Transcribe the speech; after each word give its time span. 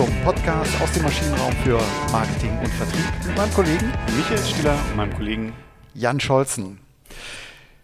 zum 0.00 0.22
Podcast 0.24 0.80
aus 0.80 0.90
dem 0.92 1.02
Maschinenraum 1.02 1.52
für 1.62 1.78
Marketing 2.10 2.58
und 2.58 2.68
Vertrieb 2.68 3.04
mit 3.26 3.36
meinem 3.36 3.52
Kollegen 3.52 3.92
Michael 4.16 4.38
Stiller 4.38 4.78
und 4.88 4.96
meinem 4.96 5.12
Kollegen 5.12 5.52
Jan 5.92 6.18
Scholzen. 6.18 6.78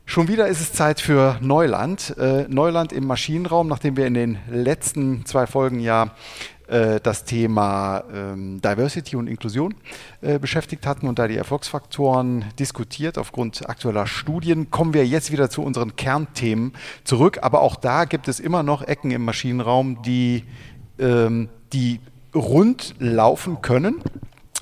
Schon 0.07 0.27
wieder 0.27 0.49
ist 0.49 0.63
es 0.63 0.73
Zeit 0.73 1.03
für 1.03 1.37
Neuland. 1.43 2.17
Äh, 2.17 2.47
Neuland 2.49 2.95
im 2.95 3.07
Maschinenraum, 3.07 3.69
nachdem 3.69 3.99
wir 3.99 4.07
in 4.07 4.15
den 4.15 4.39
letzten 4.49 5.27
zwei 5.27 5.47
Folgen 5.47 5.79
ja 5.79 6.15
äh, 6.69 7.01
das 7.03 7.25
Thema 7.25 8.03
ähm, 8.11 8.63
Diversity 8.63 9.15
und 9.17 9.27
Inklusion 9.27 9.75
äh, 10.21 10.39
beschäftigt 10.39 10.87
hatten 10.87 11.09
und 11.09 11.19
da 11.19 11.29
die 11.29 11.37
Erfolgsfaktoren 11.37 12.47
diskutiert 12.59 13.19
aufgrund 13.19 13.69
aktueller 13.69 14.07
Studien, 14.07 14.71
kommen 14.71 14.95
wir 14.95 15.07
jetzt 15.07 15.33
wieder 15.33 15.51
zu 15.51 15.63
unseren 15.63 15.97
Kernthemen 15.97 16.73
zurück. 17.05 17.41
Aber 17.43 17.61
auch 17.61 17.77
da 17.77 18.05
gibt 18.07 18.27
es 18.27 18.41
immer 18.41 18.63
noch 18.63 18.83
Ecken 18.83 19.11
im 19.11 19.25
Maschinenraum, 19.25 20.03
die, 20.03 20.45
ähm, 20.99 21.49
die 21.73 22.01
rund 22.35 22.95
laufen 22.99 23.63
können. 23.63 24.03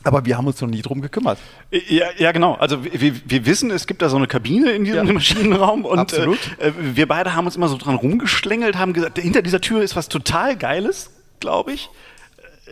Aber 0.07 0.27
wir 0.27 0.37
haben 0.37 0.47
uns 0.47 0.61
noch 0.61 0.69
nie 0.69 0.83
drum 0.83 1.01
gekümmert. 1.01 1.39
Ja, 1.71 2.07
ja 2.19 2.33
genau. 2.33 2.55
Also 2.55 2.85
wir, 2.85 3.15
wir 3.25 3.47
wissen, 3.47 3.71
es 3.71 3.87
gibt 3.87 4.03
da 4.03 4.11
so 4.11 4.19
eine 4.19 4.27
Kabine 4.27 4.73
in 4.73 4.85
diesem 4.85 5.07
ja. 5.07 5.13
Maschinenraum 5.15 5.87
und 5.87 6.13
äh, 6.13 6.25
äh, 6.25 6.73
wir 6.79 7.09
beide 7.09 7.35
haben 7.35 7.47
uns 7.47 7.57
immer 7.57 7.69
so 7.69 7.79
dran 7.79 7.95
rumgeschlängelt, 7.95 8.77
haben 8.77 8.93
gesagt, 8.93 9.19
hinter 9.19 9.41
dieser 9.41 9.63
Tür 9.63 9.83
ist 9.83 9.97
was 9.97 10.09
total 10.09 10.57
Geiles 10.57 11.11
glaube 11.45 11.73
ich. 11.73 11.91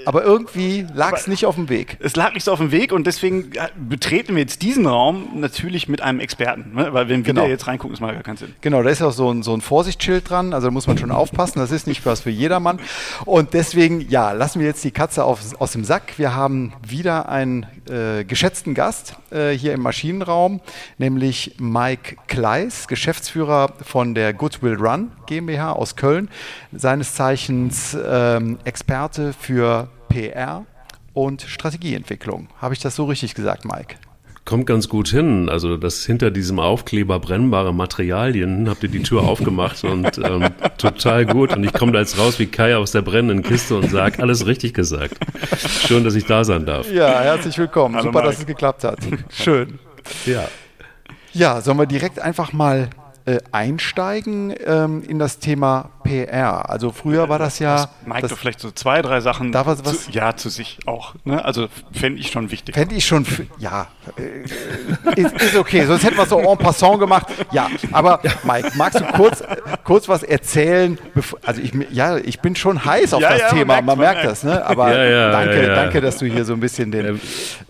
Aber 0.07 0.25
irgendwie 0.25 0.87
lag 0.95 1.13
es 1.13 1.27
nicht 1.27 1.47
auf 1.47 1.55
dem 1.55 1.69
Weg. 1.69 1.97
Es 2.01 2.17
lag 2.17 2.35
nicht 2.35 2.45
so 2.45 2.53
auf 2.53 2.59
dem 2.59 2.73
Weg 2.73 2.93
und 2.93 3.07
deswegen 3.07 3.53
betreten 3.89 4.35
wir 4.35 4.43
jetzt 4.43 4.63
diesen 4.63 4.87
Raum 4.87 5.41
natürlich 5.41 5.89
mit 5.89 6.01
einem 6.01 6.21
Experten. 6.21 6.75
Ne? 6.75 6.93
Weil 6.93 7.09
wenn 7.09 7.25
wir 7.25 7.33
genau. 7.33 7.43
da 7.43 7.49
jetzt 7.49 7.67
reingucken, 7.67 7.95
ist 7.95 8.01
mal 8.01 8.13
gar 8.13 8.23
keinen 8.23 8.37
Sinn. 8.37 8.55
Genau, 8.61 8.83
da 8.83 8.91
ist 8.91 9.03
auch 9.03 9.13
so 9.13 9.31
ein, 9.31 9.43
so 9.43 9.55
ein 9.55 9.61
Vorsichtsschild 9.61 10.29
dran, 10.29 10.53
also 10.53 10.69
da 10.69 10.71
muss 10.71 10.87
man 10.87 10.99
schon 10.99 11.11
aufpassen, 11.11 11.59
das 11.59 11.71
ist 11.71 11.87
nicht 11.87 12.05
was 12.07 12.21
für 12.21 12.31
jedermann. 12.31 12.81
Und 13.25 13.55
deswegen, 13.55 14.01
ja, 14.09 14.33
lassen 14.33 14.61
wir 14.61 14.67
jetzt 14.67 14.85
die 14.85 14.91
Katze 14.91 15.25
auf, 15.25 15.41
aus 15.59 15.73
dem 15.73 15.85
Sack. 15.85 16.19
Wir 16.19 16.35
haben 16.35 16.73
wieder 16.87 17.29
einen 17.29 17.67
äh, 17.89 18.25
geschätzten 18.25 18.75
Gast 18.75 19.17
äh, 19.31 19.51
hier 19.51 19.73
im 19.73 19.81
Maschinenraum, 19.81 20.61
nämlich 20.99 21.57
Mike 21.59 22.17
Kleis, 22.29 22.89
Geschäftsführer 22.89 23.75
von 23.83 24.15
der 24.15 24.33
Goodwill 24.33 24.75
Run 24.75 25.13
GmbH 25.27 25.73
aus 25.73 25.97
Köln, 25.97 26.29
seines 26.73 27.15
Zeichens 27.15 27.97
ähm, 28.07 28.59
Experte 28.65 29.33
für 29.33 29.89
PR 30.09 30.65
und 31.15 31.43
Strategieentwicklung. 31.43 32.49
Habe 32.61 32.75
ich 32.75 32.81
das 32.81 32.97
so 32.97 33.05
richtig 33.05 33.35
gesagt, 33.35 33.65
Mike? 33.65 33.97
Kommt 34.45 34.67
ganz 34.67 34.89
gut 34.89 35.09
hin. 35.09 35.49
Also 35.49 35.77
das 35.77 36.05
hinter 36.05 36.33
diesem 36.33 36.59
Aufkleber 36.59 37.21
brennbare 37.21 37.73
Materialien 37.73 38.69
habt 38.69 38.83
ihr 38.83 38.89
die 38.89 39.03
Tür 39.03 39.23
aufgemacht 39.23 39.85
und 39.85 40.19
ähm, 40.19 40.51
total 40.79 41.27
gut. 41.27 41.55
Und 41.57 41.63
ich 41.63 41.73
komme 41.73 41.93
da 41.93 42.01
jetzt 42.01 42.19
raus 42.19 42.39
wie 42.41 42.47
Kai 42.47 42.77
aus 42.77 42.91
der 42.91 43.03
brennenden 43.03 43.43
Kiste 43.43 43.77
und 43.77 43.91
sage, 43.91 44.21
alles 44.21 44.47
richtig 44.47 44.75
gesagt. 44.75 45.15
Schön, 45.87 46.03
dass 46.03 46.17
ich 46.17 46.27
da 46.27 46.43
sein 46.43 46.67
darf. 46.67 46.91
Ja, 46.91 47.21
herzlich 47.21 47.57
willkommen. 47.57 47.95
Hallo 47.95 48.07
Super, 48.07 48.19
Mike. 48.19 48.31
dass 48.31 48.41
es 48.41 48.47
geklappt 48.47 48.85
hat. 48.85 48.99
Schön. 49.31 49.79
Ja. 50.27 50.49
Ja, 51.33 51.61
sollen 51.61 51.79
wir 51.79 51.87
direkt 51.87 52.19
einfach 52.19 52.53
mal 52.53 52.91
äh, 53.25 53.39
einsteigen 53.53 54.55
ähm, 54.67 55.03
in 55.07 55.19
das 55.19 55.39
Thema 55.39 55.91
PR. 56.03 56.69
Also 56.69 56.91
früher 56.91 57.29
war 57.29 57.39
das 57.39 57.59
ja. 57.59 57.77
Das 57.77 57.89
Mike, 58.05 58.29
vielleicht 58.37 58.61
so 58.61 58.71
zwei, 58.71 59.03
drei 59.03 59.21
Sachen. 59.21 59.53
Darf 59.53 59.67
was, 59.67 59.85
was? 59.85 60.05
Zu, 60.05 60.11
ja, 60.11 60.35
zu 60.37 60.49
sich 60.49 60.79
auch. 60.87 61.15
Ne? 61.25 61.45
Also 61.45 61.69
fände 61.93 62.21
ich 62.21 62.31
schon 62.31 62.51
wichtig. 62.51 62.75
Fände 62.75 62.95
ich 62.95 63.05
schon, 63.05 63.25
ja, 63.59 63.87
äh, 64.17 65.21
ist, 65.21 65.41
ist, 65.41 65.57
okay. 65.57 65.85
Sonst 65.87 66.05
hätten 66.05 66.17
wir 66.17 66.25
es 66.25 66.31
so 66.31 66.39
en 66.41 66.59
passant 66.59 66.99
gemacht. 66.99 67.27
Ja, 67.53 67.69
aber 67.93 68.21
Mike, 68.43 68.73
magst 68.75 69.01
du 69.01 69.05
kurz, 69.05 69.43
kurz 69.85 70.09
was 70.09 70.23
erzählen? 70.23 70.99
also 71.45 71.61
ich, 71.61 71.73
ja, 71.91 72.17
ich 72.17 72.41
bin 72.41 72.57
schon 72.57 72.85
heiß 72.85 73.15
auf 73.15 73.23
ja, 73.23 73.31
das 73.31 73.41
ja, 73.41 73.49
Thema. 73.51 73.77
Man, 73.77 73.85
man 73.85 73.99
merkt, 73.99 74.25
das, 74.25 74.43
ne? 74.43 74.65
Aber 74.65 74.93
ja, 74.93 75.31
danke, 75.31 75.67
danke, 75.67 76.01
dass 76.01 76.19
du 76.19 76.27
hier 76.27 76.45
so 76.45 76.55
ein 76.55 76.61
bisschen 76.61 76.91
den. 76.91 77.21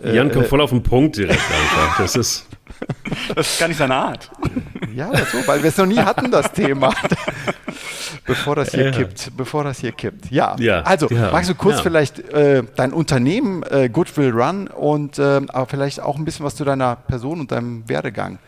Äh, 0.03 0.15
Jan 0.15 0.31
kommt 0.31 0.45
äh, 0.45 0.49
voll 0.49 0.61
auf 0.61 0.71
den 0.71 0.83
Punkt 0.83 1.17
direkt 1.17 1.39
einfach. 1.39 1.97
Das 1.99 2.15
ist. 2.15 2.47
Das 3.35 3.53
ist 3.53 3.59
gar 3.59 3.67
nicht 3.67 3.77
seine 3.77 3.95
Art. 3.95 4.29
Ja, 4.93 5.09
so, 5.31 5.45
weil 5.45 5.61
wir 5.61 5.69
es 5.69 5.77
noch 5.77 5.85
nie 5.85 5.99
hatten, 5.99 6.29
das 6.31 6.51
Thema. 6.51 6.93
bevor 8.25 8.55
das 8.55 8.71
hier 8.71 8.85
ja. 8.85 8.91
kippt. 8.91 9.31
Bevor 9.35 9.63
das 9.63 9.79
hier 9.79 9.91
kippt. 9.91 10.31
Ja, 10.31 10.55
ja 10.59 10.81
also 10.81 11.07
ja. 11.09 11.31
magst 11.31 11.49
du 11.49 11.55
kurz 11.55 11.81
vielleicht 11.81 12.19
äh, 12.19 12.63
dein 12.75 12.93
Unternehmen 12.93 13.63
äh, 13.63 13.89
Goodwill 13.89 14.31
Run 14.31 14.67
und 14.67 15.19
äh, 15.19 15.41
aber 15.47 15.65
vielleicht 15.67 15.99
auch 15.99 16.17
ein 16.17 16.25
bisschen 16.25 16.45
was 16.45 16.55
zu 16.55 16.65
deiner 16.65 16.95
Person 16.95 17.39
und 17.39 17.51
deinem 17.51 17.87
Werdegang 17.87 18.39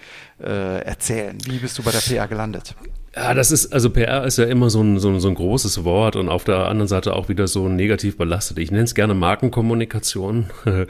äh, 0.41 0.79
erzählen. 0.79 1.37
Wie 1.45 1.57
bist 1.57 1.77
du 1.77 1.83
bei 1.83 1.91
der 1.91 1.99
PA 1.99 2.25
gelandet? 2.25 2.75
Ja, 3.15 3.33
das 3.33 3.49
ist, 3.49 3.71
also 3.71 3.89
PR 3.91 4.25
ist 4.25 4.37
ja 4.37 4.43
immer 4.43 4.69
so 4.69 4.81
ein, 4.81 4.99
so, 4.99 5.07
ein, 5.07 5.21
so 5.21 5.29
ein 5.29 5.35
großes 5.35 5.85
Wort 5.85 6.17
und 6.17 6.27
auf 6.27 6.43
der 6.43 6.67
anderen 6.67 6.89
Seite 6.89 7.15
auch 7.15 7.29
wieder 7.29 7.47
so 7.47 7.69
negativ 7.69 8.17
belastet. 8.17 8.59
Ich 8.59 8.71
nenne 8.71 8.83
es 8.83 8.93
gerne 8.93 9.13
Markenkommunikation. 9.13 10.47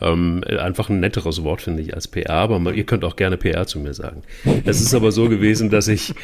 ähm, 0.00 0.42
einfach 0.58 0.88
ein 0.88 1.00
netteres 1.00 1.44
Wort, 1.44 1.60
finde 1.60 1.82
ich, 1.82 1.92
als 1.92 2.08
PR, 2.08 2.30
aber 2.30 2.72
ihr 2.72 2.84
könnt 2.84 3.04
auch 3.04 3.14
gerne 3.14 3.36
PR 3.36 3.66
zu 3.66 3.78
mir 3.78 3.92
sagen. 3.92 4.22
Es 4.64 4.80
ist 4.80 4.94
aber 4.94 5.12
so 5.12 5.28
gewesen, 5.28 5.68
dass 5.68 5.88
ich, 5.88 6.14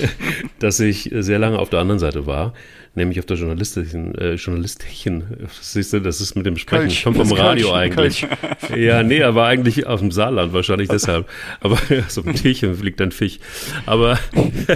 dass 0.60 0.78
ich 0.78 1.10
sehr 1.12 1.40
lange 1.40 1.58
auf 1.58 1.68
der 1.68 1.80
anderen 1.80 1.98
Seite 1.98 2.26
war 2.26 2.52
nämlich 2.94 3.18
auf 3.18 3.26
der 3.26 3.36
journalistischen, 3.36 4.14
äh, 4.16 4.34
journalistischen, 4.34 5.48
siehst 5.60 5.92
du, 5.92 6.00
das 6.00 6.20
ist 6.20 6.34
mit 6.34 6.44
dem 6.44 6.56
Sprechen, 6.56 6.88
Kölsch, 6.88 7.04
kommt 7.04 7.16
vom 7.16 7.32
Radio 7.32 7.68
Kölsch, 7.70 8.24
eigentlich. 8.24 8.26
Kölsch. 8.60 8.76
Ja, 8.76 9.02
nee, 9.02 9.18
er 9.18 9.34
war 9.34 9.48
eigentlich 9.48 9.86
aus 9.86 10.00
dem 10.00 10.10
Saarland, 10.10 10.52
wahrscheinlich 10.52 10.88
deshalb. 10.88 11.26
Aber 11.60 11.78
so 12.14 12.22
ein 12.22 12.34
Tierchen 12.34 12.74
fliegt 12.74 13.00
ein 13.00 13.12
Fisch. 13.12 13.38
Aber 13.86 14.18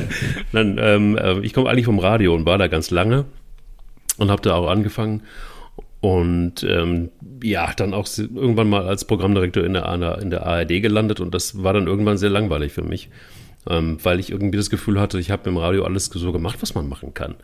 dann, 0.52 0.78
ähm, 0.80 1.16
äh, 1.16 1.40
ich 1.40 1.52
komme 1.52 1.70
eigentlich 1.70 1.86
vom 1.86 1.98
Radio 1.98 2.34
und 2.34 2.46
war 2.46 2.58
da 2.58 2.66
ganz 2.68 2.90
lange 2.90 3.24
und 4.18 4.30
habe 4.30 4.42
da 4.42 4.54
auch 4.54 4.68
angefangen. 4.68 5.22
Und 6.00 6.62
ähm, 6.62 7.10
ja, 7.42 7.72
dann 7.74 7.94
auch 7.94 8.06
irgendwann 8.18 8.68
mal 8.68 8.86
als 8.86 9.04
Programmdirektor 9.06 9.64
in 9.64 9.74
der, 9.74 10.18
in 10.20 10.30
der 10.30 10.46
ARD 10.46 10.82
gelandet 10.82 11.20
und 11.20 11.34
das 11.34 11.62
war 11.62 11.72
dann 11.72 11.86
irgendwann 11.86 12.18
sehr 12.18 12.30
langweilig 12.30 12.72
für 12.72 12.82
mich, 12.82 13.08
ähm, 13.68 13.98
weil 14.02 14.20
ich 14.20 14.30
irgendwie 14.30 14.58
das 14.58 14.70
Gefühl 14.70 15.00
hatte, 15.00 15.18
ich 15.18 15.30
habe 15.30 15.48
im 15.48 15.56
Radio 15.56 15.84
alles 15.84 16.06
so 16.06 16.32
gemacht, 16.32 16.58
was 16.60 16.74
man 16.74 16.88
machen 16.88 17.14
kann. 17.14 17.34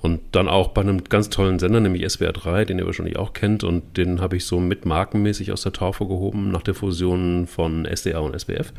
Und 0.00 0.20
dann 0.32 0.48
auch 0.48 0.68
bei 0.68 0.80
einem 0.80 1.02
ganz 1.04 1.28
tollen 1.28 1.58
Sender, 1.58 1.80
nämlich 1.80 2.08
SWR 2.08 2.32
3, 2.32 2.66
den 2.66 2.78
ihr 2.78 2.86
wahrscheinlich 2.86 3.18
auch 3.18 3.32
kennt. 3.32 3.64
Und 3.64 3.96
den 3.96 4.20
habe 4.20 4.36
ich 4.36 4.44
so 4.44 4.60
mit 4.60 4.86
markenmäßig 4.86 5.50
aus 5.50 5.62
der 5.62 5.72
Taufe 5.72 6.06
gehoben 6.06 6.52
nach 6.52 6.62
der 6.62 6.74
Fusion 6.74 7.48
von 7.48 7.84
SDA 7.84 8.20
und 8.20 8.38
SWF. 8.38 8.72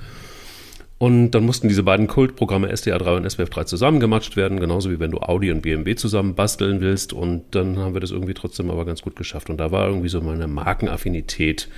Und 0.99 1.31
dann 1.31 1.45
mussten 1.45 1.69
diese 1.69 1.83
beiden 1.83 2.07
Kultprogramme 2.07 2.75
SDA 2.75 2.97
3 2.97 3.15
und 3.15 3.29
SWF 3.29 3.49
3 3.49 3.63
zusammengematscht 3.63 4.35
werden, 4.35 4.59
genauso 4.59 4.91
wie 4.91 4.99
wenn 4.99 5.11
du 5.11 5.19
Audi 5.19 5.49
und 5.49 5.61
BMW 5.61 5.95
zusammen 5.95 6.35
basteln 6.35 6.81
willst. 6.81 7.13
Und 7.13 7.55
dann 7.55 7.79
haben 7.79 7.93
wir 7.93 8.01
das 8.01 8.11
irgendwie 8.11 8.33
trotzdem 8.33 8.69
aber 8.69 8.85
ganz 8.85 9.01
gut 9.01 9.15
geschafft. 9.15 9.49
Und 9.49 9.57
da 9.57 9.71
war 9.71 9.87
irgendwie 9.87 10.09
so 10.09 10.19
meine 10.19 10.47
Markenaffinität 10.47 11.69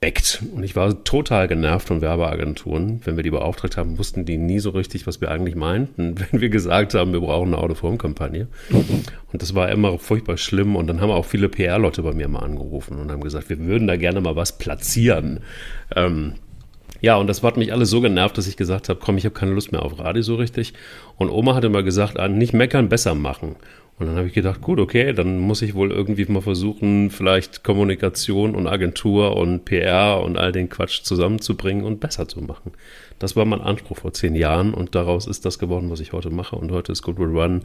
weckt. 0.00 0.42
Und 0.52 0.64
ich 0.64 0.74
war 0.74 1.04
total 1.04 1.46
genervt 1.46 1.86
von 1.86 2.00
Werbeagenturen. 2.00 3.00
Wenn 3.04 3.14
wir 3.14 3.22
die 3.22 3.30
beauftragt 3.30 3.76
haben, 3.76 3.98
wussten 3.98 4.24
die 4.24 4.36
nie 4.36 4.58
so 4.58 4.70
richtig, 4.70 5.06
was 5.06 5.20
wir 5.20 5.30
eigentlich 5.30 5.54
meinten, 5.54 6.16
wenn 6.32 6.40
wir 6.40 6.48
gesagt 6.48 6.94
haben, 6.94 7.12
wir 7.12 7.20
brauchen 7.20 7.54
eine 7.54 7.62
Out-of-Home-Kampagne. 7.62 8.48
Und 8.70 9.42
das 9.42 9.54
war 9.54 9.68
immer 9.70 9.96
furchtbar 9.96 10.38
schlimm. 10.38 10.74
Und 10.74 10.88
dann 10.88 11.00
haben 11.00 11.12
auch 11.12 11.24
viele 11.24 11.48
PR-Leute 11.48 12.02
bei 12.02 12.14
mir 12.14 12.26
mal 12.26 12.40
angerufen 12.40 12.98
und 12.98 13.12
haben 13.12 13.22
gesagt, 13.22 13.48
wir 13.48 13.60
würden 13.60 13.86
da 13.86 13.96
gerne 13.96 14.20
mal 14.20 14.34
was 14.34 14.58
platzieren. 14.58 15.38
Ähm, 15.94 16.34
ja, 17.00 17.16
und 17.16 17.26
das 17.28 17.42
hat 17.42 17.56
mich 17.56 17.72
alles 17.72 17.90
so 17.90 18.00
genervt, 18.00 18.36
dass 18.38 18.48
ich 18.48 18.56
gesagt 18.56 18.88
habe, 18.88 19.00
komm, 19.02 19.18
ich 19.18 19.24
habe 19.24 19.34
keine 19.34 19.52
Lust 19.52 19.72
mehr 19.72 19.82
auf 19.82 19.98
Radio 19.98 20.22
so 20.22 20.34
richtig. 20.34 20.74
Und 21.16 21.30
Oma 21.30 21.54
hatte 21.54 21.68
mal 21.68 21.84
gesagt, 21.84 22.18
ah, 22.18 22.28
nicht 22.28 22.52
meckern, 22.52 22.88
besser 22.88 23.14
machen. 23.14 23.56
Und 23.98 24.06
dann 24.06 24.16
habe 24.16 24.28
ich 24.28 24.32
gedacht, 24.32 24.60
gut, 24.60 24.78
okay, 24.78 25.12
dann 25.12 25.38
muss 25.38 25.60
ich 25.60 25.74
wohl 25.74 25.90
irgendwie 25.90 26.24
mal 26.26 26.40
versuchen, 26.40 27.10
vielleicht 27.10 27.64
Kommunikation 27.64 28.54
und 28.54 28.68
Agentur 28.68 29.36
und 29.36 29.64
PR 29.64 30.20
und 30.22 30.38
all 30.38 30.52
den 30.52 30.68
Quatsch 30.68 31.02
zusammenzubringen 31.02 31.84
und 31.84 31.98
besser 31.98 32.28
zu 32.28 32.40
machen. 32.40 32.72
Das 33.18 33.34
war 33.34 33.44
mein 33.44 33.60
Anspruch 33.60 33.98
vor 33.98 34.12
zehn 34.12 34.36
Jahren 34.36 34.72
und 34.72 34.94
daraus 34.94 35.26
ist 35.26 35.44
das 35.44 35.58
geworden, 35.58 35.90
was 35.90 35.98
ich 35.98 36.12
heute 36.12 36.30
mache. 36.30 36.54
Und 36.54 36.70
heute 36.70 36.92
ist 36.92 37.02
Goodwill 37.02 37.36
Run 37.36 37.62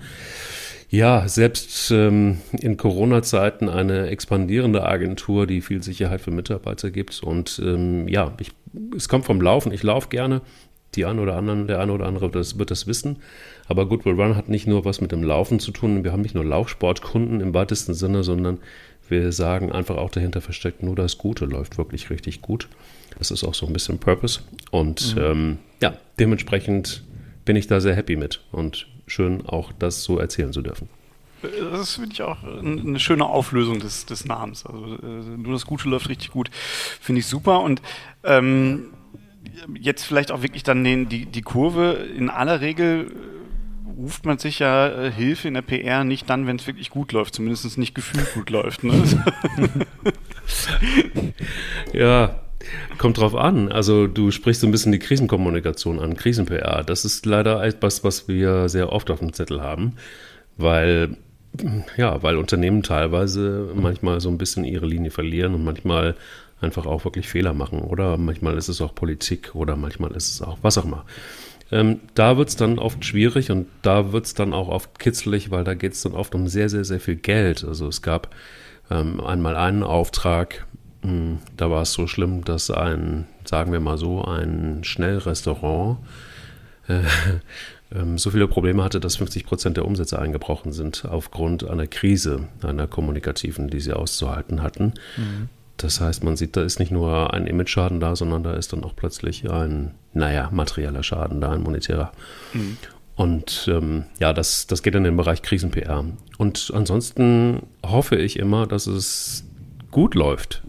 ja, 0.94 1.28
selbst 1.28 1.90
ähm, 1.90 2.38
in 2.51 2.78
Corona-Zeiten 2.78 3.68
eine 3.68 4.10
expandierende 4.10 4.86
Agentur, 4.86 5.48
die 5.48 5.62
viel 5.62 5.81
Sicherheit 5.81 6.22
für 6.22 6.30
Mitarbeiter 6.30 6.92
gibt. 6.92 7.24
Und 7.24 7.60
ähm, 7.66 8.07
ja, 8.07 8.36
ich, 8.40 8.51
es 8.95 9.10
kommt 9.10 9.25
vom 9.25 9.42
Laufen. 9.42 9.72
Ich 9.72 9.81
laufe 9.81 10.10
gerne. 10.10 10.42
Die 10.94 11.06
einen 11.06 11.18
oder 11.18 11.36
anderen, 11.36 11.66
der 11.66 11.80
eine 11.80 11.94
oder 11.94 12.06
andere 12.06 12.30
das, 12.30 12.60
wird 12.60 12.69
das 12.69 12.86
wissen. 12.86 13.18
Aber 13.68 13.88
Goodwill 13.88 14.22
Run 14.22 14.36
hat 14.36 14.50
nicht 14.50 14.68
nur 14.68 14.86
was 14.86 15.01
mit 15.01 15.12
dem 15.12 15.24
Laufen 15.24 15.60
zu 15.60 15.72
tun. 15.72 16.04
Wir 16.04 16.12
haben 16.12 16.22
nicht 16.22 16.36
nur 16.36 16.45
Laufsportkunden 16.45 17.42
im 17.42 17.56
weitesten 17.56 17.95
Sinne, 17.95 18.24
sondern 18.24 18.60
wir 19.10 19.31
sagen 19.31 19.72
einfach 19.72 19.98
auch 19.98 20.12
dahinter 20.12 20.42
versteckt, 20.42 20.84
nur 20.84 20.95
das 20.95 21.18
Gute 21.18 21.45
läuft 21.45 21.80
wirklich 21.80 22.12
richtig 22.12 22.44
gut. 22.44 22.69
Das 23.18 23.31
ist 23.31 23.44
auch 23.44 23.56
so 23.56 23.66
ein 23.66 23.74
bisschen 23.74 23.98
Purpose. 23.98 24.42
Und 24.69 25.16
mhm. 25.16 25.22
ähm, 25.24 25.57
ja, 25.81 25.95
dementsprechend 26.19 27.04
bin 27.45 27.56
ich 27.56 27.66
da 27.66 27.81
sehr 27.81 27.95
happy 27.95 28.16
mit 28.16 28.42
und 28.51 28.86
schön 29.08 29.46
auch 29.46 29.72
das 29.78 30.04
so 30.04 30.18
erzählen 30.18 30.54
zu 30.54 30.62
dürfen. 30.62 30.90
Das 31.42 31.96
finde 31.96 32.12
ich 32.14 32.22
auch 32.22 32.42
eine 32.44 33.00
schöne 33.00 33.26
Auflösung 33.26 33.80
des, 33.80 34.06
des 34.06 34.26
Namens. 34.26 34.66
Also 34.66 34.96
äh, 34.96 35.38
nur 35.38 35.54
das 35.54 35.66
Gute 35.66 35.90
läuft 35.90 36.08
richtig 36.08 36.32
gut, 36.32 36.50
finde 36.54 37.20
ich 37.20 37.28
super. 37.28 37.62
Und 37.62 37.82
ähm, 38.24 38.94
jetzt 39.78 40.06
vielleicht 40.06 40.32
auch 40.32 40.42
wirklich 40.42 40.64
dann 40.64 40.84
den, 40.84 41.10
die, 41.10 41.26
die 41.26 41.42
Kurve 41.42 41.94
in 42.16 42.30
aller 42.30 42.62
Regel 42.62 43.12
ruft 43.98 44.26
man 44.26 44.38
sich 44.38 44.60
ja 44.60 44.88
äh, 44.88 45.12
Hilfe 45.12 45.48
in 45.48 45.54
der 45.54 45.62
PR 45.62 46.04
nicht 46.04 46.30
dann, 46.30 46.48
wenn 46.48 46.56
es 46.56 46.68
wirklich 46.68 46.90
gut 46.90 47.12
läuft, 47.12 47.36
zumindest 47.36 47.78
nicht 47.78 47.94
gefühlt 47.94 48.34
gut 48.34 48.50
läuft. 48.50 48.84
Ne? 48.84 49.04
ja, 51.94 52.40
Kommt 52.98 53.18
drauf 53.18 53.36
an. 53.36 53.71
Also 53.71 54.07
du 54.07 54.31
sprichst 54.31 54.62
so 54.62 54.68
ein 54.68 54.71
bisschen 54.71 54.92
die 54.92 55.00
Krisenkommunikation 55.00 56.00
an, 56.00 56.15
Krisen-PR. 56.15 56.83
Das 56.83 57.06
ist 57.06 57.25
leider 57.25 57.63
etwas, 57.63 58.04
was 58.04 58.27
wir 58.27 58.69
sehr 58.69 58.92
oft 58.92 59.10
auf 59.12 59.19
dem 59.19 59.33
Zettel 59.33 59.62
haben, 59.62 59.94
weil 60.57 61.18
ja, 61.98 62.24
weil 62.24 62.38
Unternehmen 62.38 62.81
teilweise 62.81 63.69
manchmal 63.75 64.19
so 64.21 64.30
ein 64.30 64.38
bisschen 64.38 64.63
ihre 64.63 64.88
Linie 64.88 65.12
verlieren 65.12 65.54
und 65.54 65.63
manchmal 65.63 66.15
einfach 66.62 66.86
auch 66.86 67.06
wirklich 67.06 67.27
Fehler 67.27 67.54
machen. 67.54 67.80
Oder 67.80 68.18
manchmal 68.18 68.57
ist 68.57 68.69
es 68.69 68.81
auch 68.81 68.95
Politik 68.95 69.54
oder 69.54 69.75
manchmal 69.75 70.12
ist 70.12 70.31
es 70.31 70.42
auch 70.42 70.57
was 70.62 70.77
auch 70.77 70.86
immer. 70.86 71.06
Ähm, 71.71 72.00
da 72.16 72.38
wird 72.38 72.50
es 72.50 72.56
dann 72.56 72.80
oft 72.80 73.06
schwierig 73.06 73.51
und 73.51 73.68
da 73.81 74.12
wird 74.12 74.25
es 74.25 74.33
dann 74.33 74.54
auch 74.54 74.68
oft 74.68 75.00
kitzlig, 75.00 75.51
weil 75.51 75.63
da 75.63 75.74
geht 75.74 75.94
es 75.94 76.01
dann 76.01 76.13
oft 76.13 76.33
um 76.36 76.48
sehr, 76.48 76.69
sehr, 76.69 76.86
sehr 76.86 77.00
viel 77.00 77.16
Geld. 77.16 77.63
Also 77.63 77.88
es 77.88 78.01
gab 78.01 78.33
ähm, 78.89 79.19
einmal 79.19 79.56
einen 79.56 79.83
Auftrag, 79.83 80.66
da 81.58 81.70
war 81.70 81.82
es 81.82 81.94
so 81.94 82.08
schlimm, 82.08 82.46
dass 82.46 82.72
ein, 82.72 83.26
sagen 83.46 83.72
wir 83.72 83.80
mal 83.80 83.98
so, 83.98 84.24
ein 84.24 84.84
Schnellrestaurant 84.84 85.98
äh, 86.88 87.02
ähm, 87.96 88.18
so 88.18 88.32
viele 88.32 88.48
Probleme 88.48 88.84
hatte, 88.84 89.00
dass 89.00 89.18
50 89.18 89.46
Prozent 89.46 89.78
der 89.78 89.86
Umsätze 89.86 90.20
eingebrochen 90.20 90.72
sind 90.72 91.06
aufgrund 91.06 91.68
einer 91.70 91.88
Krise, 91.88 92.48
einer 92.62 92.88
kommunikativen, 92.88 93.70
die 93.70 93.80
sie 93.80 93.94
auszuhalten 93.94 94.62
hatten. 94.62 94.94
Mhm. 95.18 95.50
Das 95.78 96.00
heißt, 96.00 96.24
man 96.24 96.38
sieht, 96.38 96.56
da 96.56 96.64
ist 96.64 96.80
nicht 96.80 96.92
nur 96.92 97.34
ein 97.34 97.48
Image-Schaden 97.48 98.00
da, 98.00 98.16
sondern 98.16 98.44
da 98.44 98.54
ist 98.54 98.72
dann 98.72 98.84
auch 98.84 98.96
plötzlich 98.96 99.50
ein, 99.50 99.92
naja, 100.14 100.50
materieller 100.52 101.04
Schaden 101.04 101.42
da, 101.42 101.52
ein 101.52 101.64
monetärer. 101.64 102.12
Mhm. 102.54 102.78
Und 103.16 103.70
ähm, 103.72 104.06
ja, 104.20 104.34
das, 104.34 104.68
das 104.68 104.82
geht 104.82 104.96
in 104.96 105.04
den 105.04 105.18
Bereich 105.18 105.42
Krisen-PR. 105.42 106.06
Und 106.38 106.72
ansonsten 106.74 107.64
hoffe 107.86 108.16
ich 108.16 108.40
immer, 108.40 108.66
dass 108.66 108.88
es 108.88 109.44
gut 109.92 110.16
läuft 110.16 110.64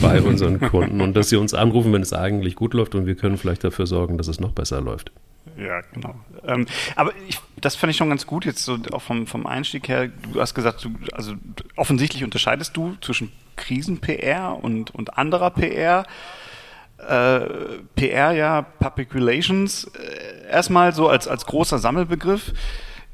bei 0.00 0.20
unseren 0.22 0.60
Kunden 0.60 1.00
und 1.00 1.14
dass 1.14 1.28
sie 1.28 1.36
uns 1.36 1.54
anrufen, 1.54 1.92
wenn 1.92 2.02
es 2.02 2.12
eigentlich 2.12 2.54
gut 2.54 2.74
läuft 2.74 2.94
und 2.94 3.06
wir 3.06 3.14
können 3.14 3.36
vielleicht 3.36 3.64
dafür 3.64 3.86
sorgen, 3.86 4.18
dass 4.18 4.28
es 4.28 4.40
noch 4.40 4.52
besser 4.52 4.80
läuft. 4.80 5.12
Ja, 5.56 5.80
genau. 5.92 6.14
Ähm, 6.44 6.66
aber 6.96 7.12
ich, 7.28 7.38
das 7.60 7.76
fand 7.76 7.90
ich 7.90 7.96
schon 7.96 8.08
ganz 8.08 8.26
gut, 8.26 8.44
jetzt 8.44 8.64
so 8.64 8.78
auch 8.92 9.02
vom, 9.02 9.26
vom 9.26 9.46
Einstieg 9.46 9.88
her. 9.88 10.08
Du 10.32 10.40
hast 10.40 10.54
gesagt, 10.54 10.84
du, 10.84 10.90
also 11.12 11.34
offensichtlich 11.76 12.24
unterscheidest 12.24 12.76
du 12.76 12.96
zwischen 13.00 13.32
Krisen-PR 13.56 14.62
und, 14.62 14.94
und 14.94 15.18
anderer 15.18 15.50
PR. 15.50 16.06
Äh, 16.98 17.40
PR 17.94 18.32
ja, 18.32 18.62
Public 18.62 19.14
Relations, 19.14 19.84
äh, 19.84 20.50
erstmal 20.50 20.92
so 20.94 21.08
als, 21.08 21.26
als 21.26 21.46
großer 21.46 21.78
Sammelbegriff. 21.78 22.52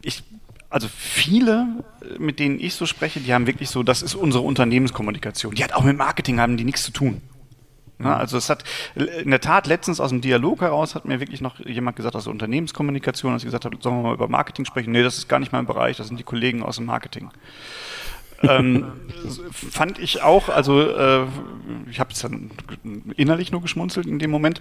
Ich, 0.02 0.25
also 0.70 0.88
viele, 0.88 1.84
mit 2.18 2.38
denen 2.38 2.60
ich 2.60 2.74
so 2.74 2.86
spreche, 2.86 3.20
die 3.20 3.32
haben 3.32 3.46
wirklich 3.46 3.70
so, 3.70 3.82
das 3.82 4.02
ist 4.02 4.14
unsere 4.14 4.44
Unternehmenskommunikation. 4.44 5.54
Die 5.54 5.64
hat 5.64 5.72
auch 5.72 5.84
mit 5.84 5.96
Marketing 5.96 6.40
haben 6.40 6.56
die 6.56 6.64
nichts 6.64 6.84
zu 6.84 6.92
tun. 6.92 7.20
Ja, 7.98 8.06
mhm. 8.06 8.12
also 8.12 8.36
es 8.36 8.50
hat 8.50 8.64
in 8.94 9.30
der 9.30 9.40
Tat 9.40 9.66
letztens 9.66 10.00
aus 10.00 10.10
dem 10.10 10.20
Dialog 10.20 10.60
heraus 10.60 10.94
hat 10.94 11.06
mir 11.06 11.20
wirklich 11.20 11.40
noch 11.40 11.58
jemand 11.60 11.96
gesagt 11.96 12.14
aus 12.14 12.24
der 12.24 12.32
Unternehmenskommunikation, 12.32 13.32
als 13.32 13.42
ich 13.42 13.46
gesagt 13.46 13.64
habe, 13.64 13.76
sollen 13.80 13.96
wir 13.96 14.02
mal 14.02 14.14
über 14.14 14.28
Marketing 14.28 14.64
sprechen? 14.64 14.92
Nee, 14.92 15.02
das 15.02 15.18
ist 15.18 15.28
gar 15.28 15.38
nicht 15.38 15.52
mein 15.52 15.66
Bereich, 15.66 15.96
das 15.96 16.08
sind 16.08 16.18
die 16.18 16.24
Kollegen 16.24 16.62
aus 16.62 16.76
dem 16.76 16.86
Marketing. 16.86 17.30
ähm, 18.42 18.92
fand 19.50 19.98
ich 19.98 20.22
auch, 20.22 20.50
also 20.50 20.80
äh, 20.82 21.24
ich 21.90 22.00
habe 22.00 22.12
es 22.12 22.20
dann 22.20 22.50
innerlich 23.16 23.50
nur 23.50 23.62
geschmunzelt 23.62 24.06
in 24.06 24.18
dem 24.18 24.30
Moment. 24.30 24.60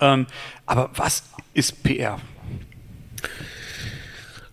Ähm, 0.00 0.26
aber 0.64 0.88
was 0.94 1.24
ist 1.52 1.82
PR? 1.82 2.18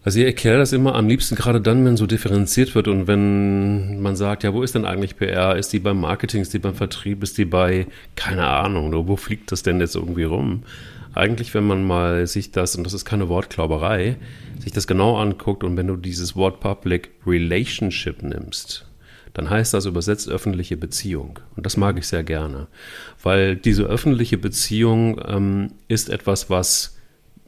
Also 0.07 0.19
ich 0.19 0.25
erkläre 0.25 0.59
das 0.59 0.71
immer 0.71 0.95
am 0.95 1.09
liebsten 1.09 1.35
gerade 1.35 1.59
dann, 1.59 1.83
wenn 1.83 1.97
so 1.97 2.05
differenziert 2.05 2.75
wird 2.75 2.87
und 2.87 3.07
wenn 3.07 4.01
man 4.01 4.15
sagt, 4.15 4.43
ja, 4.43 4.53
wo 4.53 4.63
ist 4.63 4.73
denn 4.73 4.85
eigentlich 4.85 5.17
PR? 5.17 5.57
Ist 5.57 5.73
die 5.73 5.79
beim 5.79 5.99
Marketing, 5.99 6.41
ist 6.41 6.53
die 6.53 6.59
beim 6.59 6.75
Vertrieb, 6.75 7.23
ist 7.23 7.37
die 7.37 7.43
bei, 7.43 7.87
keine 8.15 8.47
Ahnung, 8.47 9.05
wo 9.05 9.17
fliegt 9.17 9.51
das 9.51 9.63
denn 9.63 9.81
jetzt 9.81 9.97
irgendwie 9.97 10.23
rum? 10.23 10.63
Eigentlich, 11.13 11.53
wenn 11.53 11.67
man 11.67 11.83
mal 11.83 12.25
sich 12.25 12.51
das, 12.51 12.77
und 12.77 12.85
das 12.85 12.93
ist 12.93 13.03
keine 13.03 13.27
Wortklauberei, 13.27 14.15
sich 14.59 14.71
das 14.71 14.87
genau 14.87 15.17
anguckt 15.17 15.65
und 15.65 15.75
wenn 15.75 15.87
du 15.87 15.97
dieses 15.97 16.37
Wort 16.37 16.61
Public 16.61 17.09
Relationship 17.25 18.23
nimmst, 18.23 18.85
dann 19.33 19.49
heißt 19.49 19.73
das 19.73 19.87
übersetzt 19.87 20.29
öffentliche 20.29 20.77
Beziehung. 20.77 21.39
Und 21.57 21.65
das 21.65 21.75
mag 21.75 21.97
ich 21.97 22.07
sehr 22.07 22.23
gerne, 22.23 22.67
weil 23.21 23.57
diese 23.57 23.83
öffentliche 23.83 24.37
Beziehung 24.37 25.19
ähm, 25.27 25.71
ist 25.89 26.09
etwas, 26.09 26.49
was 26.49 26.96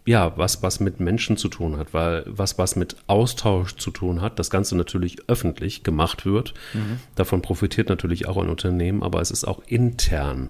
ja, 0.06 0.38
was, 0.38 0.64
was 0.64 0.80
mit 0.80 1.00
Menschen 1.00 1.38
zu 1.38 1.50
tun 1.50 1.78
hat, 1.78 1.94
weil 1.94 2.24
was, 2.26 2.58
was 2.58 2.76
mit 2.76 2.96
Austausch 3.08 3.76
zu 3.76 3.92
tun 3.92 4.22
hat, 4.22 4.40
das 4.40 4.50
Ganze 4.50 4.76
natürlich 4.76 5.18
öffentlich 5.28 5.84
gemacht 5.84 6.26
wird. 6.26 6.54
Mhm. 6.74 7.00
Davon 7.16 7.42
profitiert 7.42 7.90
natürlich 7.90 8.28
auch 8.28 8.38
ein 8.38 8.50
Unternehmen, 8.50 9.04
aber 9.04 9.22
es 9.22 9.32
ist 9.32 9.46
auch 9.46 9.62
intern 9.68 10.50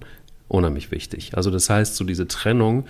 unheimlich 0.50 0.92
wichtig. 0.92 1.38
Also 1.38 1.52
das 1.52 1.70
heißt, 1.70 1.96
so 1.96 2.04
diese 2.04 2.28
Trennung 2.28 2.86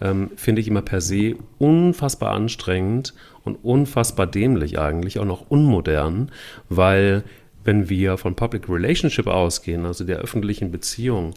ähm, 0.00 0.30
finde 0.36 0.60
ich 0.60 0.68
immer 0.68 0.82
per 0.82 1.00
se 1.00 1.34
unfassbar 1.58 2.32
anstrengend 2.32 3.14
und 3.42 3.56
unfassbar 3.64 4.26
dämlich 4.26 4.78
eigentlich, 4.78 5.18
auch 5.18 5.24
noch 5.24 5.50
unmodern, 5.50 6.30
weil 6.68 7.24
wenn 7.70 7.88
wir 7.88 8.16
von 8.16 8.34
Public 8.34 8.68
Relationship 8.68 9.28
ausgehen, 9.28 9.86
also 9.86 10.02
der 10.02 10.18
öffentlichen 10.18 10.72
Beziehung, 10.72 11.34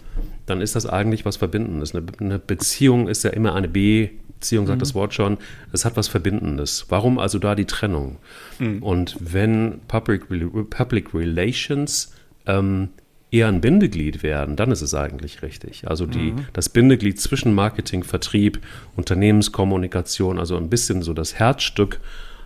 dann 0.47 0.61
ist 0.61 0.75
das 0.75 0.87
eigentlich 0.87 1.25
was 1.25 1.37
Verbindendes. 1.37 1.93
Eine, 1.93 2.39
Beziehung 2.39 3.07
ist 3.07 3.23
ja 3.23 3.29
immer 3.29 3.53
eine 3.53 3.67
Beziehung, 3.67 4.65
sagt 4.65 4.77
mhm. 4.77 4.79
das 4.79 4.95
Wort 4.95 5.13
schon, 5.13 5.37
es 5.73 5.85
hat 5.85 5.95
was 5.95 6.07
Verbindendes. 6.07 6.87
Warum 6.89 7.19
also 7.19 7.37
da 7.37 7.53
die 7.53 7.65
Trennung? 7.65 8.17
Mhm. 8.57 8.81
Und 8.81 9.15
wenn 9.19 9.81
Public, 9.87 10.23
Public 10.71 11.13
Relations 11.13 12.15
ähm, 12.47 12.89
eher 13.29 13.47
ein 13.47 13.61
Bindeglied 13.61 14.23
werden, 14.23 14.55
dann 14.55 14.71
ist 14.71 14.81
es 14.81 14.95
eigentlich 14.95 15.43
richtig. 15.43 15.87
Also 15.87 16.07
die, 16.07 16.31
mhm. 16.31 16.47
das 16.53 16.67
Bindeglied 16.67 17.21
zwischen 17.21 17.53
Marketing, 17.53 18.03
Vertrieb, 18.03 18.59
Unternehmenskommunikation, 18.95 20.39
also 20.39 20.57
ein 20.57 20.71
bisschen 20.71 21.03
so 21.03 21.13
das 21.13 21.35
Herzstück 21.35 21.99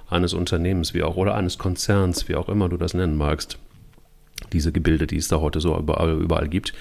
eines 0.09 0.33
Unternehmens 0.33 0.93
wie 0.93 1.03
auch 1.03 1.15
oder 1.15 1.35
eines 1.35 1.57
Konzerns, 1.57 2.27
wie 2.27 2.35
auch 2.35 2.49
immer 2.49 2.67
du 2.67 2.75
das 2.75 2.93
nennen 2.93 3.15
magst. 3.15 3.57
Diese 4.53 4.71
Gebilde, 4.71 5.07
die 5.07 5.17
es 5.17 5.27
da 5.27 5.39
heute 5.39 5.59
so 5.59 5.77
überall, 5.77 6.11
überall 6.19 6.47
gibt, 6.47 6.73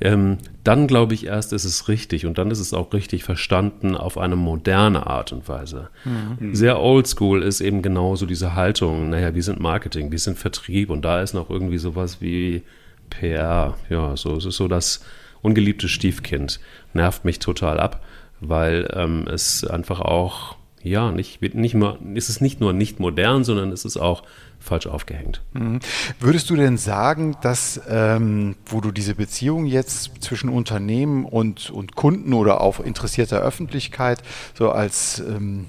ähm, 0.00 0.38
dann 0.62 0.86
glaube 0.86 1.14
ich 1.14 1.26
erst 1.26 1.54
ist 1.54 1.64
es 1.64 1.88
richtig 1.88 2.26
und 2.26 2.36
dann 2.36 2.50
ist 2.50 2.60
es 2.60 2.74
auch 2.74 2.92
richtig 2.92 3.24
verstanden 3.24 3.96
auf 3.96 4.18
eine 4.18 4.36
moderne 4.36 5.06
Art 5.06 5.32
und 5.32 5.48
Weise. 5.48 5.88
Mhm. 6.04 6.54
Sehr 6.54 6.80
oldschool 6.80 7.42
ist 7.42 7.62
eben 7.62 7.80
genauso 7.80 8.26
diese 8.26 8.54
Haltung, 8.54 9.08
naja, 9.10 9.34
wir 9.34 9.42
sind 9.42 9.58
Marketing, 9.58 10.12
wir 10.12 10.18
sind 10.18 10.38
Vertrieb 10.38 10.90
und 10.90 11.02
da 11.04 11.22
ist 11.22 11.32
noch 11.32 11.48
irgendwie 11.48 11.78
sowas 11.78 12.20
wie 12.20 12.62
PR. 13.08 13.76
Ja, 13.88 14.16
so 14.16 14.36
es 14.36 14.44
ist 14.44 14.56
so 14.56 14.68
das 14.68 15.02
ungeliebte 15.40 15.88
Stiefkind. 15.88 16.60
Nervt 16.92 17.24
mich 17.24 17.38
total 17.38 17.80
ab, 17.80 18.04
weil 18.40 18.90
ähm, 18.94 19.26
es 19.32 19.64
einfach 19.64 20.00
auch 20.00 20.56
ja, 20.86 21.10
nicht, 21.10 21.42
nicht 21.54 21.74
nur, 21.74 21.98
ist 22.14 22.28
es 22.28 22.40
nicht 22.40 22.60
nur 22.60 22.72
nicht 22.72 23.00
modern, 23.00 23.44
sondern 23.44 23.72
es 23.72 23.84
ist 23.84 23.96
auch 23.96 24.22
falsch 24.60 24.86
aufgehängt. 24.86 25.42
Mhm. 25.52 25.80
Würdest 26.20 26.48
du 26.48 26.56
denn 26.56 26.78
sagen, 26.78 27.36
dass, 27.42 27.80
ähm, 27.88 28.56
wo 28.66 28.80
du 28.80 28.92
diese 28.92 29.14
Beziehung 29.14 29.66
jetzt 29.66 30.22
zwischen 30.22 30.48
Unternehmen 30.48 31.24
und, 31.24 31.70
und 31.70 31.96
Kunden 31.96 32.32
oder 32.32 32.60
auch 32.60 32.80
interessierter 32.80 33.40
Öffentlichkeit 33.40 34.22
so 34.54 34.70
als 34.70 35.18
ähm, 35.20 35.66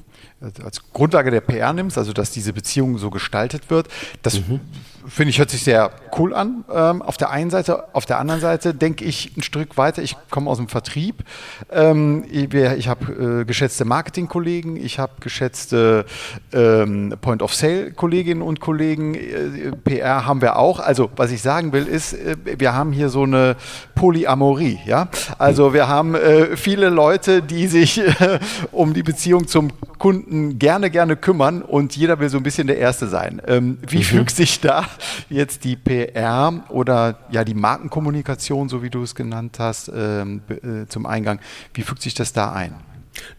als 0.64 0.92
Grundlage 0.94 1.32
der 1.32 1.42
PR 1.42 1.74
nimmst, 1.74 1.98
also 1.98 2.14
dass 2.14 2.30
diese 2.30 2.54
Beziehung 2.54 3.00
so 3.00 3.10
gestaltet 3.10 3.72
wird, 3.72 3.88
das 4.22 4.48
mhm 4.48 4.60
finde 5.08 5.30
ich, 5.30 5.40
hört 5.40 5.50
sich 5.50 5.64
sehr 5.64 5.92
cool 6.18 6.34
an. 6.34 6.66
Ähm, 6.74 7.02
auf 7.02 7.18
der 7.18 7.30
einen 7.30 7.50
Seite, 7.50 7.86
auf 7.94 8.06
der 8.06 8.20
anderen 8.20 8.42
Seite 8.42 8.74
denke 8.74 9.06
ich 9.06 9.36
ein 9.38 9.44
Stück 9.44 9.78
weiter. 9.78 10.02
Ich 10.02 10.16
komme 10.30 10.50
aus 10.50 10.58
dem 10.58 10.68
Vertrieb. 10.68 11.24
Ähm, 11.72 12.26
ich, 12.30 12.54
ich 12.54 12.88
habe 12.88 13.42
äh, 13.42 13.46
geschätzte 13.46 13.86
Marketingkollegen, 13.86 14.76
ich 14.76 15.00
habe 15.00 15.14
geschätzte 15.20 16.06
ähm, 16.54 17.14
Point-of-Sale-Kolleginnen 17.22 18.42
und 18.42 18.60
Kollegen. 18.60 19.16
Äh, 19.16 19.72
PR 19.84 20.26
haben 20.26 20.42
wir 20.42 20.58
auch. 20.58 20.80
Also, 20.80 21.10
was 21.16 21.32
ich 21.32 21.42
sagen 21.42 21.74
will, 21.74 21.88
ist, 21.88 22.14
äh, 22.14 22.36
wir 22.58 22.74
haben 22.74 22.92
hier 22.92 23.10
so 23.10 23.24
eine 23.24 23.56
Polyamorie. 23.96 24.80
Ja? 24.86 25.10
Also, 25.38 25.74
wir 25.74 25.88
haben 25.88 26.16
äh, 26.16 26.58
viele 26.58 26.90
Leute, 26.90 27.42
die 27.42 27.68
sich 27.68 28.00
äh, 28.00 28.40
um 28.72 28.94
die 28.94 29.04
Beziehung 29.04 29.48
zum 29.48 29.72
Kunden 29.98 30.60
gerne, 30.60 30.90
gerne 30.90 31.16
kümmern 31.16 31.62
und 31.62 31.96
jeder 31.96 32.20
will 32.20 32.30
so 32.30 32.38
ein 32.38 32.44
bisschen 32.44 32.68
der 32.68 32.78
Erste 32.78 33.08
sein. 33.08 33.42
Ähm, 33.48 33.78
wie 33.88 33.98
mhm. 33.98 34.04
fügt 34.04 34.36
sich 34.36 34.60
da 34.60 34.86
jetzt 35.30 35.64
die 35.64 35.76
PR 35.76 36.64
oder 36.70 37.20
ja 37.30 37.44
die 37.44 37.54
Markenkommunikation, 37.54 38.70
so 38.70 38.84
wie 38.84 38.90
du 38.90 39.04
es 39.04 39.16
genannt 39.16 39.58
hast, 39.60 39.92
ähm, 39.94 40.42
äh, 40.50 40.88
zum 40.88 41.06
Eingang. 41.06 41.40
Wie 41.74 41.82
fügt 41.82 42.02
sich 42.02 42.14
das 42.14 42.34
da 42.34 42.54
ein? 42.54 42.76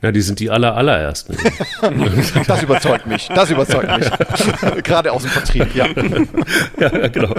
Na, 0.00 0.12
die 0.12 0.20
sind 0.20 0.40
die 0.40 0.50
aller, 0.50 0.76
allerersten. 0.76 1.36
das 2.46 2.62
überzeugt 2.62 3.06
mich. 3.06 3.28
Das 3.34 3.50
überzeugt 3.50 3.98
mich. 3.98 4.82
Gerade 4.84 5.12
aus 5.12 5.22
dem 5.22 5.30
Vertrieb, 5.30 5.74
ja. 5.74 5.86
ja, 6.80 7.08
genau. 7.08 7.34